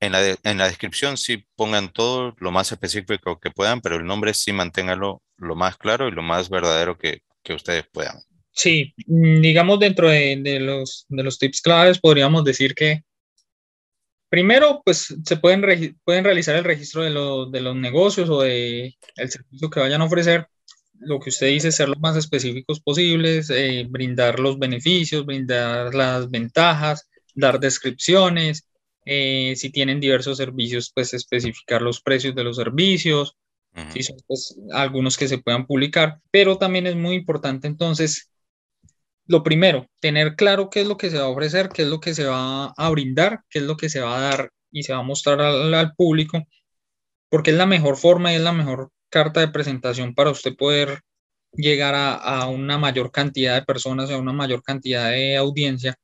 [0.02, 4.06] En la, en la descripción sí pongan todo lo más específico que puedan, pero el
[4.06, 8.18] nombre sí manténganlo lo más claro y lo más verdadero que, que ustedes puedan.
[8.52, 13.04] Sí, mm, digamos dentro de, de, los, de los tips claves podríamos decir que
[14.34, 17.12] Primero, pues se pueden, pueden realizar el registro de,
[17.52, 20.48] de, los negocios o de el servicio que vayan a ofrecer.
[21.06, 26.30] Lo que usted dice, ser lo más específicos posibles, eh, brindar los beneficios, brindar las
[26.30, 28.68] ventajas, dar descripciones.
[29.06, 33.36] Eh, si tienen diversos servicios, pues especificar los precios de los servicios.
[33.92, 36.20] Si son pues, algunos que se puedan publicar.
[36.30, 38.30] Pero también es muy importante entonces
[39.26, 42.00] lo primero, tener claro qué es lo que se va a ofrecer, qué es lo
[42.00, 44.94] que se va a brindar, qué es lo que se va a dar y se
[44.94, 46.44] va a mostrar al, público,
[47.30, 51.02] porque es la mejor forma y es la mejor carta de presentación para usted poder
[51.54, 55.96] llegar a, una mayor cantidad de personas, a una mayor cantidad de audiencia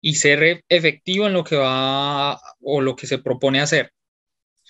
[0.00, 3.92] y ser e, efectivo en lo que va o lo que se propone hacer.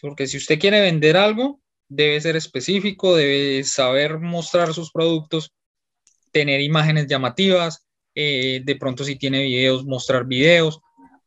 [0.00, 5.52] Porque si usted quiere vender algo, debe ser específico, debe saber mostrar sus productos
[6.32, 10.80] tener imágenes llamativas, eh, de pronto si tiene videos, mostrar videos,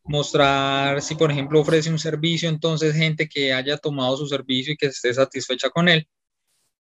[0.04, 4.78] mostrar si por ejemplo ofrece un servicio, entonces gente que haya tomado su servicio y
[4.78, 6.08] que esté satisfecha con él,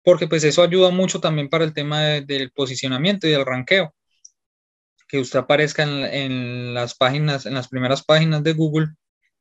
[0.03, 3.95] porque pues eso ayuda mucho también para el tema del posicionamiento y del ranqueo,
[5.09, 8.89] que usted aparezca en, en las páginas, en las primeras páginas de Google,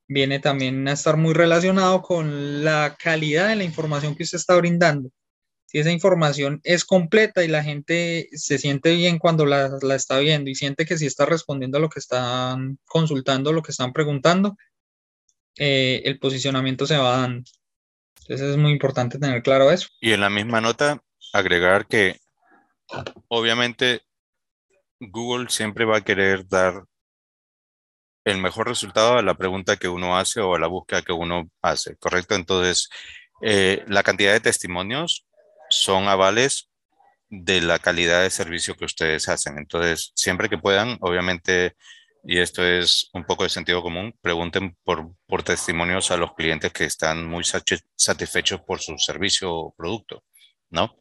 [0.08, 4.56] viene también a estar muy relacionado con la calidad de la información que usted está
[4.56, 5.12] brindando
[5.68, 10.50] si esa información es completa y la gente se siente bien cuando la, está viendo
[10.50, 14.56] y siente que si está respondiendo a lo que están consultando, lo que están preguntando,
[15.58, 17.44] eh, el posicionamiento se va dando.
[18.22, 19.88] Entonces es muy importante tener claro eso.
[20.02, 21.02] Y en la misma nota,
[21.34, 22.18] agregar que
[23.28, 24.02] obviamente
[25.00, 26.86] Google siempre va a querer dar
[28.26, 31.50] el mejor resultado a la pregunta que uno hace o a la búsqueda que uno
[31.62, 32.36] hace, ¿correcto?
[32.36, 32.90] Entonces,
[33.42, 35.26] eh, la cantidad de testimonios
[35.70, 36.70] son avales
[37.30, 39.58] de la calidad de servicio que ustedes hacen.
[39.58, 41.76] Entonces, siempre que puedan, obviamente,
[42.30, 46.74] y esto es un poco de sentido común, pregunten por, por testimonios a los clientes
[46.74, 50.26] que están muy satisfechos por su servicio o producto,
[50.70, 50.94] ¿no?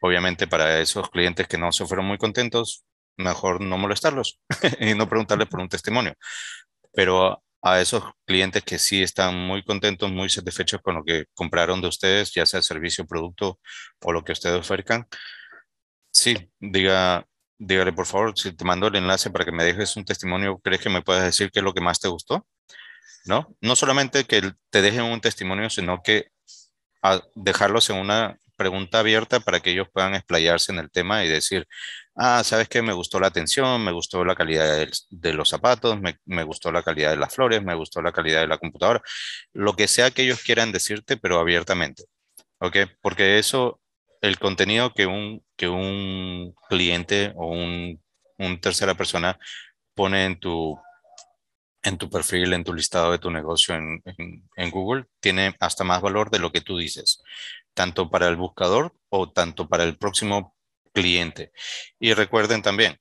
[0.00, 2.84] Obviamente, para esos clientes que no se fueron muy contentos,
[3.16, 4.38] mejor no molestarlos
[4.80, 6.14] y no preguntarles por un testimonio.
[6.92, 11.80] Pero a esos clientes que sí están muy contentos, muy satisfechos con lo que compraron
[11.80, 13.58] de ustedes, ya sea servicio, producto
[14.00, 15.08] o lo que ustedes ofertan.
[16.12, 17.26] Sí, diga,
[17.66, 20.80] dígale por favor, si te mando el enlace para que me dejes un testimonio, ¿crees
[20.80, 22.46] que me puedas decir qué es lo que más te gustó?
[23.24, 23.56] ¿No?
[23.60, 26.32] No solamente que te dejen un testimonio, sino que
[27.34, 31.66] dejarlos en una pregunta abierta para que ellos puedan explayarse en el tema y decir,
[32.16, 32.82] ah, ¿sabes qué?
[32.82, 37.10] Me gustó la atención, me gustó la calidad de, los zapatos, me, gustó la calidad
[37.10, 39.02] de las flores, me gustó la calidad de la computadora,
[39.52, 42.04] lo que sea que ellos quieran decirte, pero abiertamente,
[42.58, 42.76] ¿ok?
[43.00, 43.80] Porque eso,
[44.22, 48.00] el contenido que un, que un cliente o un,
[48.38, 49.38] un tercera persona
[49.94, 50.78] pone en tu
[51.84, 54.00] en tu perfil, en tu listado de tu negocio en,
[54.56, 57.20] en, Google, tiene hasta más valor de lo que tú dices,
[57.74, 60.54] tanto para el buscador o tanto para el próximo
[60.92, 61.50] cliente.
[61.98, 63.00] Y recuerden también,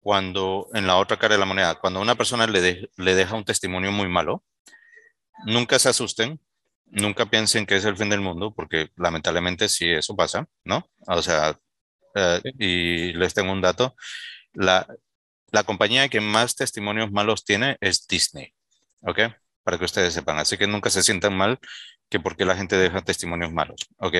[0.00, 3.44] cuando en la otra cara de la moneda, cuando una persona le, le deja un
[3.44, 4.44] testimonio muy malo,
[5.44, 6.40] nunca se asusten,
[6.90, 10.88] nunca piensen que es el fin del mundo, porque lamentablemente sí eso pasa, ¿no?
[11.06, 11.58] O sea,
[12.14, 13.94] eh, y les tengo un dato,
[14.52, 14.86] la,
[15.52, 18.54] la compañía que más testimonios malos tiene es Disney,
[19.02, 19.20] ¿ok?
[19.62, 21.58] Para que ustedes sepan, así que nunca se sientan mal
[22.08, 24.16] que porque la gente deja testimonios malos, ¿ok?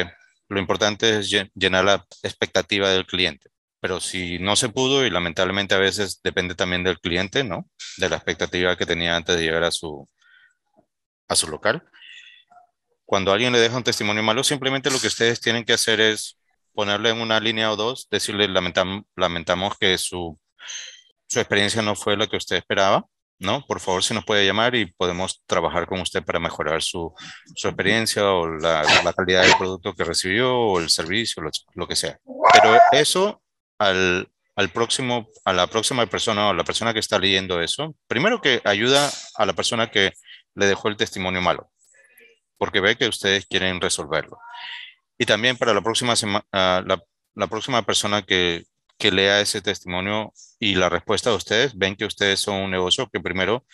[0.48, 3.50] Lo importante es llenar la expectativa del cliente.
[3.80, 7.68] Pero si no se pudo, y lamentablemente a veces depende también del cliente, ¿no?
[7.96, 10.08] De la expectativa que tenía antes de llegar a su,
[11.28, 11.82] a su local.
[13.10, 16.38] Cuando alguien le deja un testimonio malo, simplemente lo que ustedes tienen que hacer es
[16.72, 20.38] ponerle en una línea o dos, decirle lamentamos que su,
[21.34, 23.04] experiencia no fue la que usted esperaba
[23.40, 23.66] ¿no?
[23.66, 27.12] Por favor, si nos puede llamar y podemos trabajar con usted para mejorar su,
[27.48, 28.84] experiencia o la,
[29.16, 31.42] calidad del producto que recibió o el servicio,
[31.74, 32.16] lo, que sea.
[32.52, 33.42] Pero eso
[33.76, 34.28] al,
[34.72, 39.10] próximo, a la próxima persona o la persona que está leyendo eso, primero que ayuda
[39.34, 40.12] a la persona que,
[40.54, 41.70] le dejó el testimonio malo,
[42.60, 44.38] porque ve que ustedes quieren resolverlo.
[45.18, 46.12] Y también para la próxima,
[46.52, 48.64] ah, la, próxima persona que,
[48.98, 53.08] que lea ese testimonio y la respuesta de ustedes, ven que ustedes son un negocio
[53.10, 53.64] que primero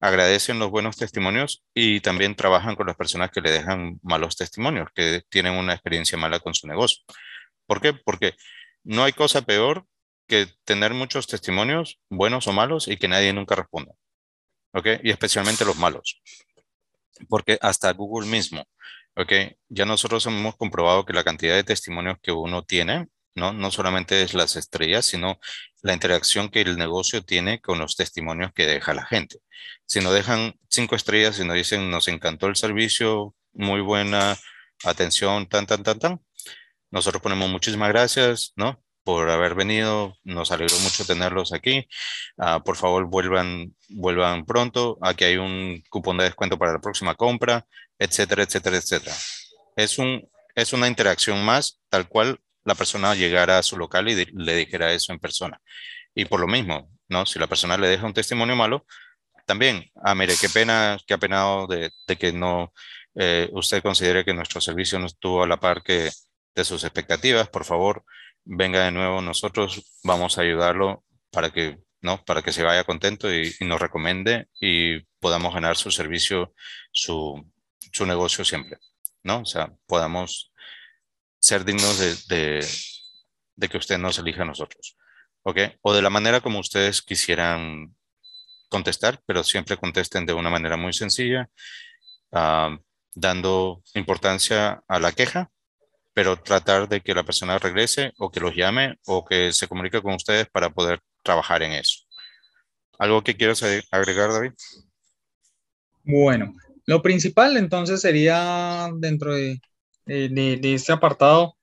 [0.00, 4.88] agradecen los buenos testimonios y también trabajan con las personas que le dejan malos testimonios,
[4.94, 7.04] que tienen una experiencia mala con su negocio.
[7.66, 7.92] ¿Por qué?
[7.92, 8.34] Porque
[8.82, 9.86] no hay cosa peor
[10.26, 13.92] que tener muchos testimonios, buenos o malos, y que nadie nunca responda.
[14.74, 14.86] ¿Ok?
[15.04, 16.20] Y especialmente los malos.
[17.28, 18.64] Porque hasta Google mismo,
[19.16, 19.32] ¿ok?
[19.68, 23.52] Ya nosotros hemos comprobado que la cantidad de testimonios que uno tiene, ¿no?
[23.52, 25.38] No solamente es las estrellas, sino
[25.82, 29.38] la interacción que el negocio tiene con los testimonios que deja la gente.
[29.86, 34.36] Si nos dejan cinco estrellas y nos dicen, nos encantó el servicio, muy buena
[34.84, 36.20] atención, tan, tan, tan, tan,
[36.90, 38.82] nosotros ponemos muchísimas gracias, ¿no?
[39.08, 40.18] Por haber venido.
[40.22, 41.88] Nos alegró mucho tenerlos aquí.
[42.36, 44.98] Ah, por favor, vuelvan, vuelvan pronto.
[45.00, 47.64] Aquí hay un cupón de descuento para la próxima compra,
[47.98, 49.16] etcétera, etcétera, etcétera.
[49.76, 54.26] Es, un, es una interacción más, tal cual la persona llegara a su local y
[54.26, 55.58] le dijera eso en persona.
[56.14, 57.24] Y por lo mismo, ¿no?
[57.24, 58.84] Si la persona le deja un testimonio malo,
[59.46, 62.74] también, ah, mire, qué pena, qué apenado de, de que no,
[63.14, 66.10] eh, usted considere que nuestro servicio no estuvo a la par que
[66.54, 68.04] de sus expectativas, por favor,
[68.48, 72.24] venga de nuevo, nosotros vamos a ayudarlo para que, ¿no?
[72.24, 76.54] para que se vaya contento y, nos recomiende y podamos ganar su servicio,
[76.90, 77.46] su,
[77.92, 78.78] su, negocio siempre,
[79.22, 79.42] ¿no?
[79.42, 80.52] O sea, podamos
[81.38, 82.66] ser dignos de,
[83.56, 84.96] de, que usted nos elija a nosotros,
[85.42, 85.58] ¿ok?
[85.82, 87.94] O de la manera como ustedes quisieran
[88.70, 91.50] contestar, pero siempre contesten de una manera muy sencilla,
[92.30, 92.78] uh,
[93.14, 95.50] dando importancia a la queja
[96.18, 100.02] pero tratar de que la persona regrese o que los llame o que se comunique
[100.02, 102.00] con ustedes para poder trabajar en eso.
[102.98, 103.62] ¿Algo que quieras
[103.92, 104.50] agregar, David?
[106.02, 106.56] Bueno,
[106.86, 109.60] lo principal entonces sería dentro de,
[110.06, 111.54] este apartado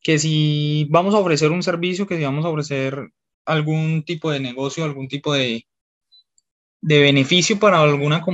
[0.00, 3.10] que si vamos a ofrecer un servicio, que si vamos a ofrecer
[3.44, 5.66] algún tipo de negocio, algún tipo de,
[6.80, 8.24] de beneficio para alguna,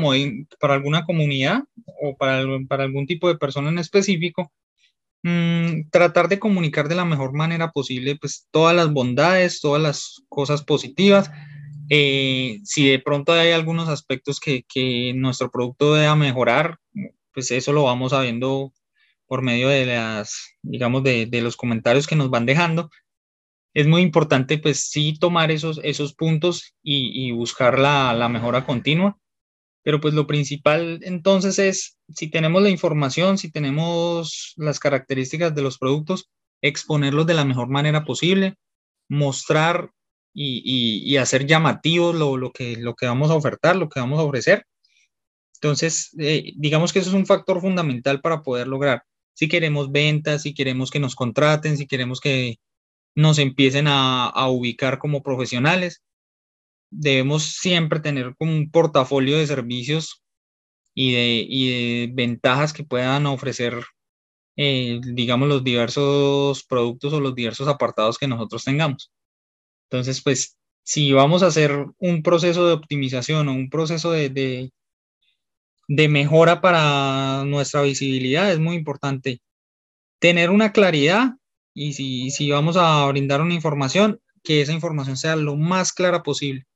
[0.60, 1.64] para alguna comunidad
[2.00, 4.52] o para, para algún tipo de persona en específico,
[5.24, 10.22] Mm, tratar de comunicar de la mejor manera posible, pues todas las bondades, todas las
[10.28, 11.30] cosas positivas.
[11.90, 16.78] Eh, si de pronto hay algunos aspectos que, que nuestro producto deba mejorar,
[17.32, 18.72] pues eso lo vamos sabiendo
[19.26, 22.90] por medio de las, digamos, de, de los comentarios que nos van dejando.
[23.74, 28.66] Es muy importante, pues sí, tomar esos, esos puntos y, y buscar la, la mejora
[28.66, 29.18] continua.
[29.82, 35.62] Pero pues lo principal entonces es, si tenemos la información, si tenemos las características de
[35.62, 36.30] los productos,
[36.62, 38.54] exponerlos de la mejor manera posible,
[39.08, 39.90] mostrar
[40.34, 44.64] y, hacer llamativos lo, que, lo que vamos a ofertar, lo que vamos a ofrecer.
[45.56, 49.02] Entonces, eh, digamos que eso es un factor fundamental para poder lograr.
[49.34, 52.58] Si queremos ventas, si queremos que nos contraten, si queremos que
[53.14, 56.02] nos empiecen a ubicar como profesionales,
[56.92, 60.22] debemos siempre tener como un portafolio de servicios
[60.94, 63.82] y de, ventajas que puedan ofrecer,
[64.56, 69.10] eh, digamos, los diversos productos o los diversos apartados que nosotros tengamos.
[69.90, 74.70] Entonces, pues, si vamos a hacer un proceso de optimización o un proceso de,
[75.88, 79.40] de mejora para nuestra visibilidad, es muy importante
[80.20, 81.36] tener una claridad
[81.74, 86.22] y si, si vamos a brindar una información, que esa información sea lo más clara
[86.22, 86.66] posible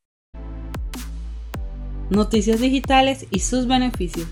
[2.10, 4.28] noticias digitales y sus beneficios.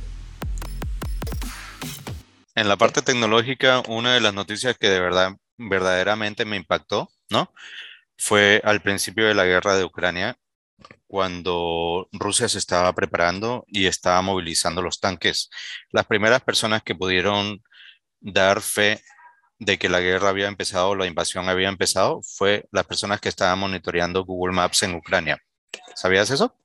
[2.54, 7.52] En la parte tecnológica, una de las noticias que de verdad verdaderamente me impactó, ¿no?
[8.16, 10.38] Fue al principio de la guerra de Ucrania,
[11.06, 15.50] cuando Rusia se estaba preparando y estaba movilizando los tanques.
[15.90, 17.62] Las primeras personas que pudieron
[18.20, 19.00] dar fe
[19.58, 23.58] de que la guerra había empezado, la invasión había empezado, fue las personas que estaban
[23.58, 25.38] monitoreando Google Maps en Ucrania.
[25.94, 26.56] ¿Sabías eso?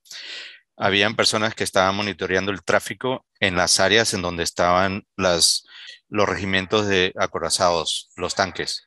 [0.80, 5.66] Habían personas que estaban monitoreando el tráfico en las áreas en donde estaban las,
[6.08, 8.86] los regimientos de acorazados, los tanques,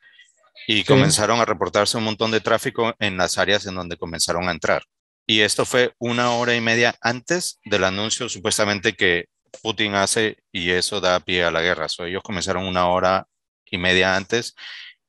[0.67, 4.51] y comenzaron a reportarse un montón de tráfico en las áreas en donde comenzaron a
[4.51, 4.83] entrar.
[5.27, 9.27] Y esto fue una hora y media antes del anuncio supuestamente que
[9.61, 11.87] Putin hace y eso da pie a la guerra.
[11.99, 13.27] ellos comenzaron una hora
[13.65, 14.55] y media antes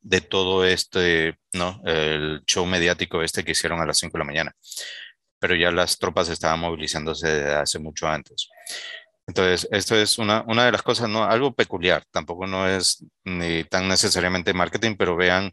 [0.01, 1.80] de todo este, ¿no?
[1.87, 4.55] El show mediático este que hicieron a las 5 de la mañana
[5.45, 8.49] pero ya las tropas estaban movilizándose desde hace mucho antes.
[9.26, 11.24] Entonces, esto es una, una de las cosas, ¿no?
[11.24, 15.53] Algo peculiar, tampoco no es ni tan necesariamente marketing, pero vean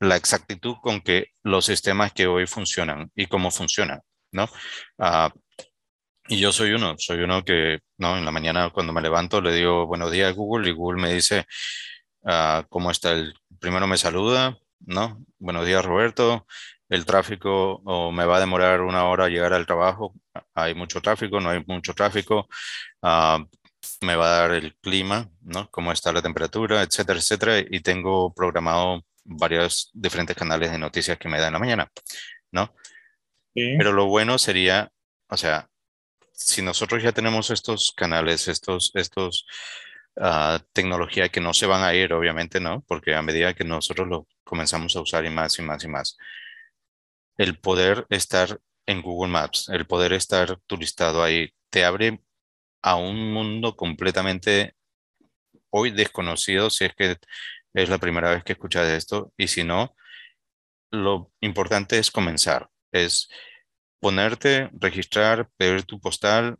[0.00, 4.00] la exactitud con que los sistemas que hoy funcionan y cómo funcionan,
[4.32, 4.48] ¿no?
[4.98, 5.32] Ah,
[6.28, 8.16] Y yo soy uno, soy uno que, ¿no?
[8.18, 11.46] En la mañana cuando me levanto le digo buenos días Google y Google me dice,
[12.24, 13.34] ah, ¿cómo está el?
[13.60, 15.18] Primero me saluda, ¿no?
[15.38, 16.46] Buenos días Roberto,
[16.88, 20.14] el tráfico o me va a demorar una hora llegar al trabajo,
[20.54, 22.48] hay mucho tráfico, no hay mucho tráfico,
[23.02, 23.44] ah,
[24.02, 25.70] me va a dar el clima, ¿no?
[25.70, 31.28] Cómo está la temperatura, etcétera, etcétera, y tengo programado varios diferentes canales de noticias que
[31.28, 31.90] me da en la mañana,
[32.52, 32.74] ¿no?
[33.54, 34.90] Pero lo bueno sería,
[35.28, 35.68] o sea,
[36.32, 39.46] si nosotros ya tenemos estos canales, estos, estos
[40.16, 42.82] uh, tecnología que no se van a ir, obviamente, ¿no?
[42.86, 46.18] Porque a medida que nosotros lo comenzamos a usar y más y más y más,
[47.36, 52.20] el poder estar en Google Maps, el poder estar tu listado ahí, te abre
[52.82, 54.74] a un mundo completamente
[55.70, 57.16] hoy desconocido, si es que
[57.74, 59.94] es la primera vez que escuchas esto, y si no,
[60.90, 63.28] lo importante es comenzar, es
[64.00, 66.58] ponerte, registrar, pedir tu postal,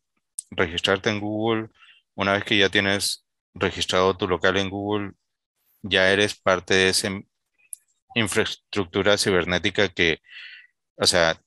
[0.51, 1.69] registrarte en Google.
[2.15, 3.25] Una vez que ya tienes
[3.55, 5.13] registrado tu local en Google,
[5.83, 7.09] ya eres parte de esa
[8.15, 10.21] infraestructura cibernética que,
[10.97, 11.41] o sea,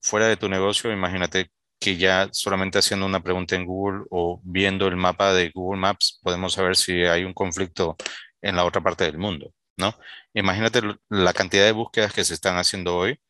[0.00, 4.86] fuera de tu negocio, imagínate que ya solamente haciendo una pregunta en Google o viendo
[4.88, 7.96] el mapa de Google Maps podemos saber si hay un conflicto
[8.40, 9.94] en la otra parte del mundo, ¿no?
[10.34, 13.20] Imagínate la cantidad de búsquedas que se están haciendo hoy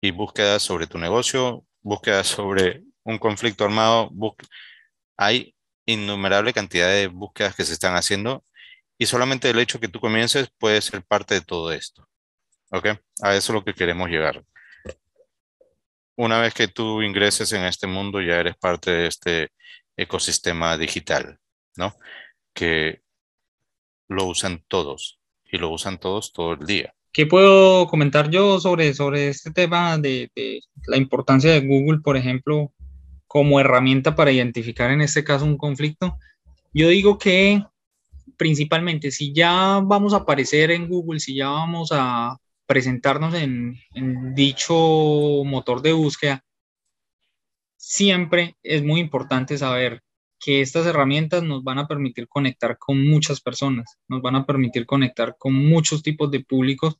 [0.00, 4.10] y búsquedas sobre tu negocio, búsquedas sobre un conflicto armado.
[5.16, 5.54] Hay
[5.86, 8.44] innumerable cantidad de búsquedas que se están haciendo
[8.98, 12.08] y solamente el hecho que tú comiences puede ser parte de todo esto.
[12.74, 12.86] ¿Ok?
[13.22, 14.44] A eso es lo que queremos llegar.
[16.16, 19.48] Una vez que tú ingreses en este mundo, ya eres parte de este
[19.96, 21.38] ecosistema digital,
[21.76, 21.94] ¿no?
[22.52, 23.02] Que
[24.08, 26.92] lo usan todos y lo usan todos todo el día.
[27.12, 30.30] ¿Qué puedo comentar yo sobre, sobre este tema de,
[30.88, 32.72] la importancia de Google, por ejemplo,
[33.28, 36.18] como herramienta para identificar en este caso un conflicto?
[36.72, 37.64] Yo digo que
[38.36, 42.36] principalmente si ya vamos a aparecer en Google, si ya vamos a
[42.66, 43.76] presentarnos en,
[44.34, 44.74] dicho
[45.44, 46.44] motor de búsqueda,
[47.76, 50.02] siempre es muy importante saber
[50.40, 54.86] que estas herramientas nos van a permitir conectar con muchas personas, nos van a permitir
[54.86, 56.98] conectar con muchos tipos de públicos,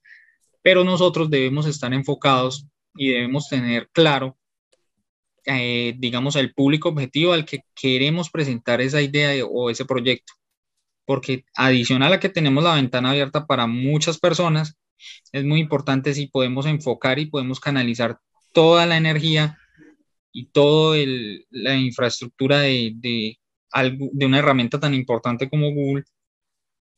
[0.62, 4.38] pero nosotros debemos estar enfocados y debemos tener claro,
[5.44, 10.32] eh, digamos, el público objetivo al que queremos presentar esa idea o ese proyecto.
[11.04, 14.78] Porque adicional a que tenemos la ventana abierta para muchas personas,
[15.32, 18.18] es muy importante si podemos enfocar y podemos canalizar
[18.52, 19.58] toda la energía
[20.32, 20.96] y toda
[21.50, 23.38] la infraestructura de, de,
[24.12, 26.04] de, una herramienta tan importante como Google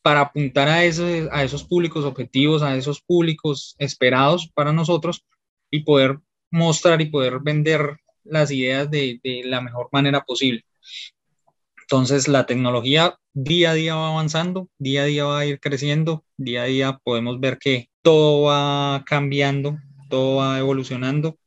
[0.02, 5.24] para apuntar a, esos, a esos públicos objetivos, a esos públicos esperados para nosotros
[5.70, 6.18] y poder
[6.50, 10.64] mostrar y poder vender las ideas de, de la mejor manera posible.
[11.82, 16.24] Entonces, la tecnología día a día va avanzando, día a día va a ir creciendo,
[16.38, 21.40] día a día podemos ver que todo va cambiando, todo va evolucionando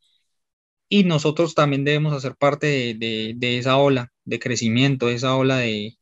[0.90, 5.98] y nosotros también debemos hacer parte de, esa ola de crecimiento, de esa ola de,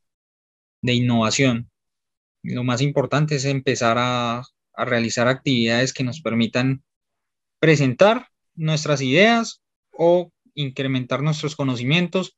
[0.82, 1.70] innovación.
[2.42, 4.42] Lo más importante es empezar a,
[4.76, 6.84] realizar actividades que nos permitan
[7.60, 12.36] presentar nuestras ideas o incrementar nuestros conocimientos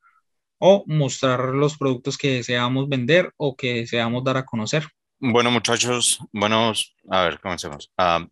[0.57, 4.89] o mostrar los productos que deseamos vender o que deseamos dar a conocer.
[5.19, 7.91] Bueno, muchachos, buenos, a ver, comencemos.
[7.97, 8.25] Ah,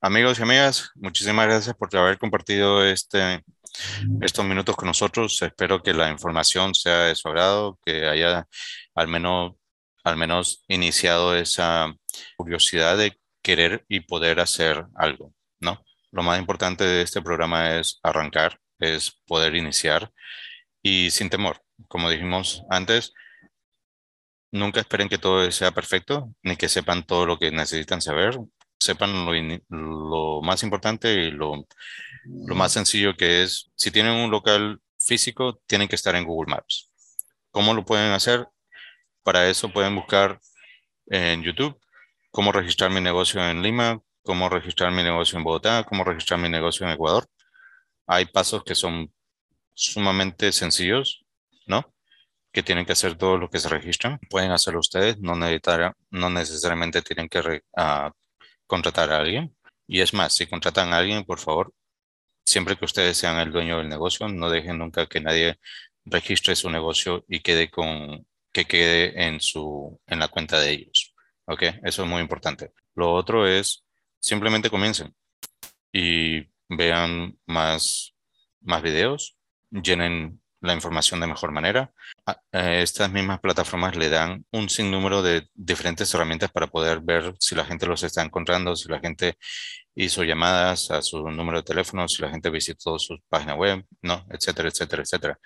[0.00, 3.42] Amigos y amigas, muchísimas gracias por haber compartido este,
[4.20, 5.42] estos minutos con nosotros.
[5.42, 8.46] Espero que la información sea de su agrado, que haya
[8.94, 9.54] al menos,
[10.04, 11.92] al menos iniciado esa
[12.36, 15.84] curiosidad de querer y poder hacer algo, ¿no?
[16.12, 20.12] Lo más importante de este programa es arrancar, es poder iniciar
[20.80, 21.60] y sin temor.
[21.88, 23.14] Como dijimos antes,
[24.52, 28.38] nunca esperen que todo sea perfecto, ni que sepan todo lo que necesitan saber
[28.80, 29.26] sepan
[29.68, 31.66] lo, más importante y lo,
[32.24, 36.52] lo, más sencillo que es, si tienen un local físico, tienen que estar en Google
[36.52, 36.90] Maps.
[37.50, 38.46] ¿Cómo lo pueden hacer?
[39.22, 40.38] Para eso pueden buscar
[41.06, 41.78] en YouTube
[42.30, 46.48] cómo registrar mi negocio en Lima, cómo registrar mi negocio en Bogotá, cómo registrar mi
[46.48, 47.26] negocio en Ecuador.
[48.06, 49.12] Hay pasos que son
[49.74, 51.24] sumamente sencillos.
[52.58, 54.18] Que tienen que hacer todo lo que se registran.
[54.28, 58.10] Pueden hacerlo ustedes, no, no necesariamente tienen que uh,
[58.66, 59.56] contratar a alguien.
[59.86, 61.72] Y es más, si contratan a alguien, por favor,
[62.44, 65.60] siempre que ustedes sean el dueño del negocio, no dejen nunca que nadie
[66.04, 71.14] registre su negocio y quede con que quede en su en la cuenta de ellos.
[71.46, 71.62] ¿Ok?
[71.84, 72.72] Eso es muy importante.
[72.96, 73.84] Lo otro es
[74.18, 75.14] simplemente comiencen
[75.92, 78.16] y vean más
[78.62, 79.36] más videos,
[79.70, 81.92] llenen la información de mejor manera.
[82.26, 87.34] Ah, eh, estas mismas plataformas le dan un sinnúmero de diferentes herramientas para poder ver
[87.38, 89.38] si la gente los está encontrando, si la gente
[89.94, 94.24] hizo llamadas a su número de teléfono, si la gente visitó su página web, ¿no?
[94.30, 95.38] etcétera, etcétera, etcétera.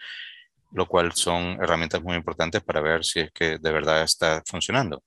[0.73, 5.03] Lo cual son herramientas muy importantes para ver si es que de verdad está funcionando.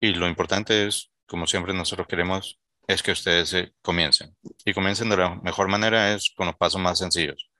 [0.00, 4.36] Y lo importante es, como siempre nosotros queremos, es que ustedes eh, comiencen.
[4.64, 7.50] Y comiencen de la mejor manera es con los pasos más sencillos.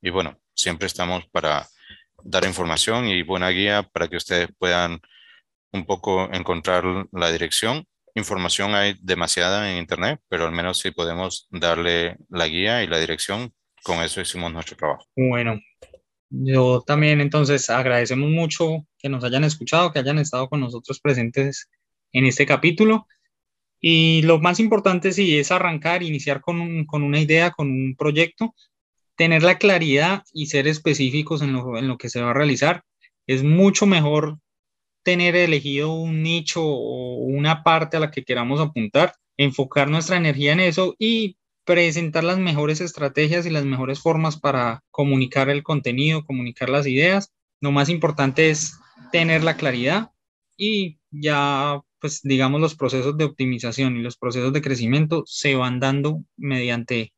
[0.00, 1.66] Y bueno, siempre estamos para
[2.22, 5.00] dar información y buena guía para que ustedes puedan
[5.72, 7.86] un poco encontrar la dirección.
[8.14, 12.98] Información hay demasiada en Internet, pero al menos si podemos darle la guía y la
[12.98, 13.52] dirección,
[13.82, 15.06] con eso hicimos nuestro trabajo.
[15.16, 15.60] Bueno,
[16.28, 21.70] yo también entonces agradecemos mucho que nos hayan escuchado, que hayan estado con nosotros presentes
[22.12, 23.06] en este capítulo.
[23.80, 28.54] Y lo más importante sí es arrancar, iniciar con, con una idea, con un proyecto,
[29.20, 32.84] tener la claridad y ser específicos en lo, en lo que se va a realizar.
[33.26, 34.38] Es mucho mejor
[35.02, 40.54] tener elegido un nicho o una parte a la que queramos apuntar, enfocar nuestra energía
[40.54, 46.24] en eso y presentar las mejores estrategias y las mejores formas para comunicar el contenido,
[46.24, 47.30] comunicar las ideas.
[47.60, 48.78] Lo más importante es
[49.12, 50.12] tener la claridad
[50.56, 55.78] y ya, pues digamos, los procesos de optimización y los procesos de crecimiento se van
[55.78, 57.12] dando mediante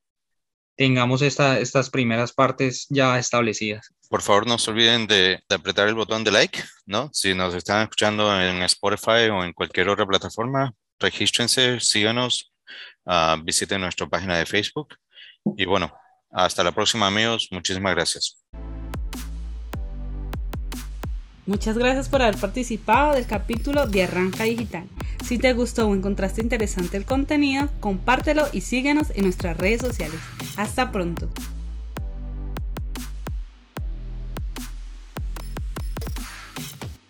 [0.76, 3.88] tengamos estas primeras partes ya establecidas.
[4.08, 7.10] Por favor, no se olviden de, apretar el botón de like, ¿no?
[7.12, 12.52] Si nos están escuchando en Spotify o en cualquier otra plataforma, regístrense, síganos,
[13.06, 14.96] uh, visiten nuestra página de Facebook.
[15.56, 15.92] Y bueno,
[16.30, 17.48] hasta la próxima, amigos.
[17.50, 18.42] Muchísimas gracias.
[21.44, 24.84] Muchas gracias por haber participado del capítulo de Arranca Digital.
[25.24, 30.20] Si te gustó o encontraste interesante el contenido, compártelo y síguenos en nuestras redes sociales.
[30.56, 31.28] Hasta pronto.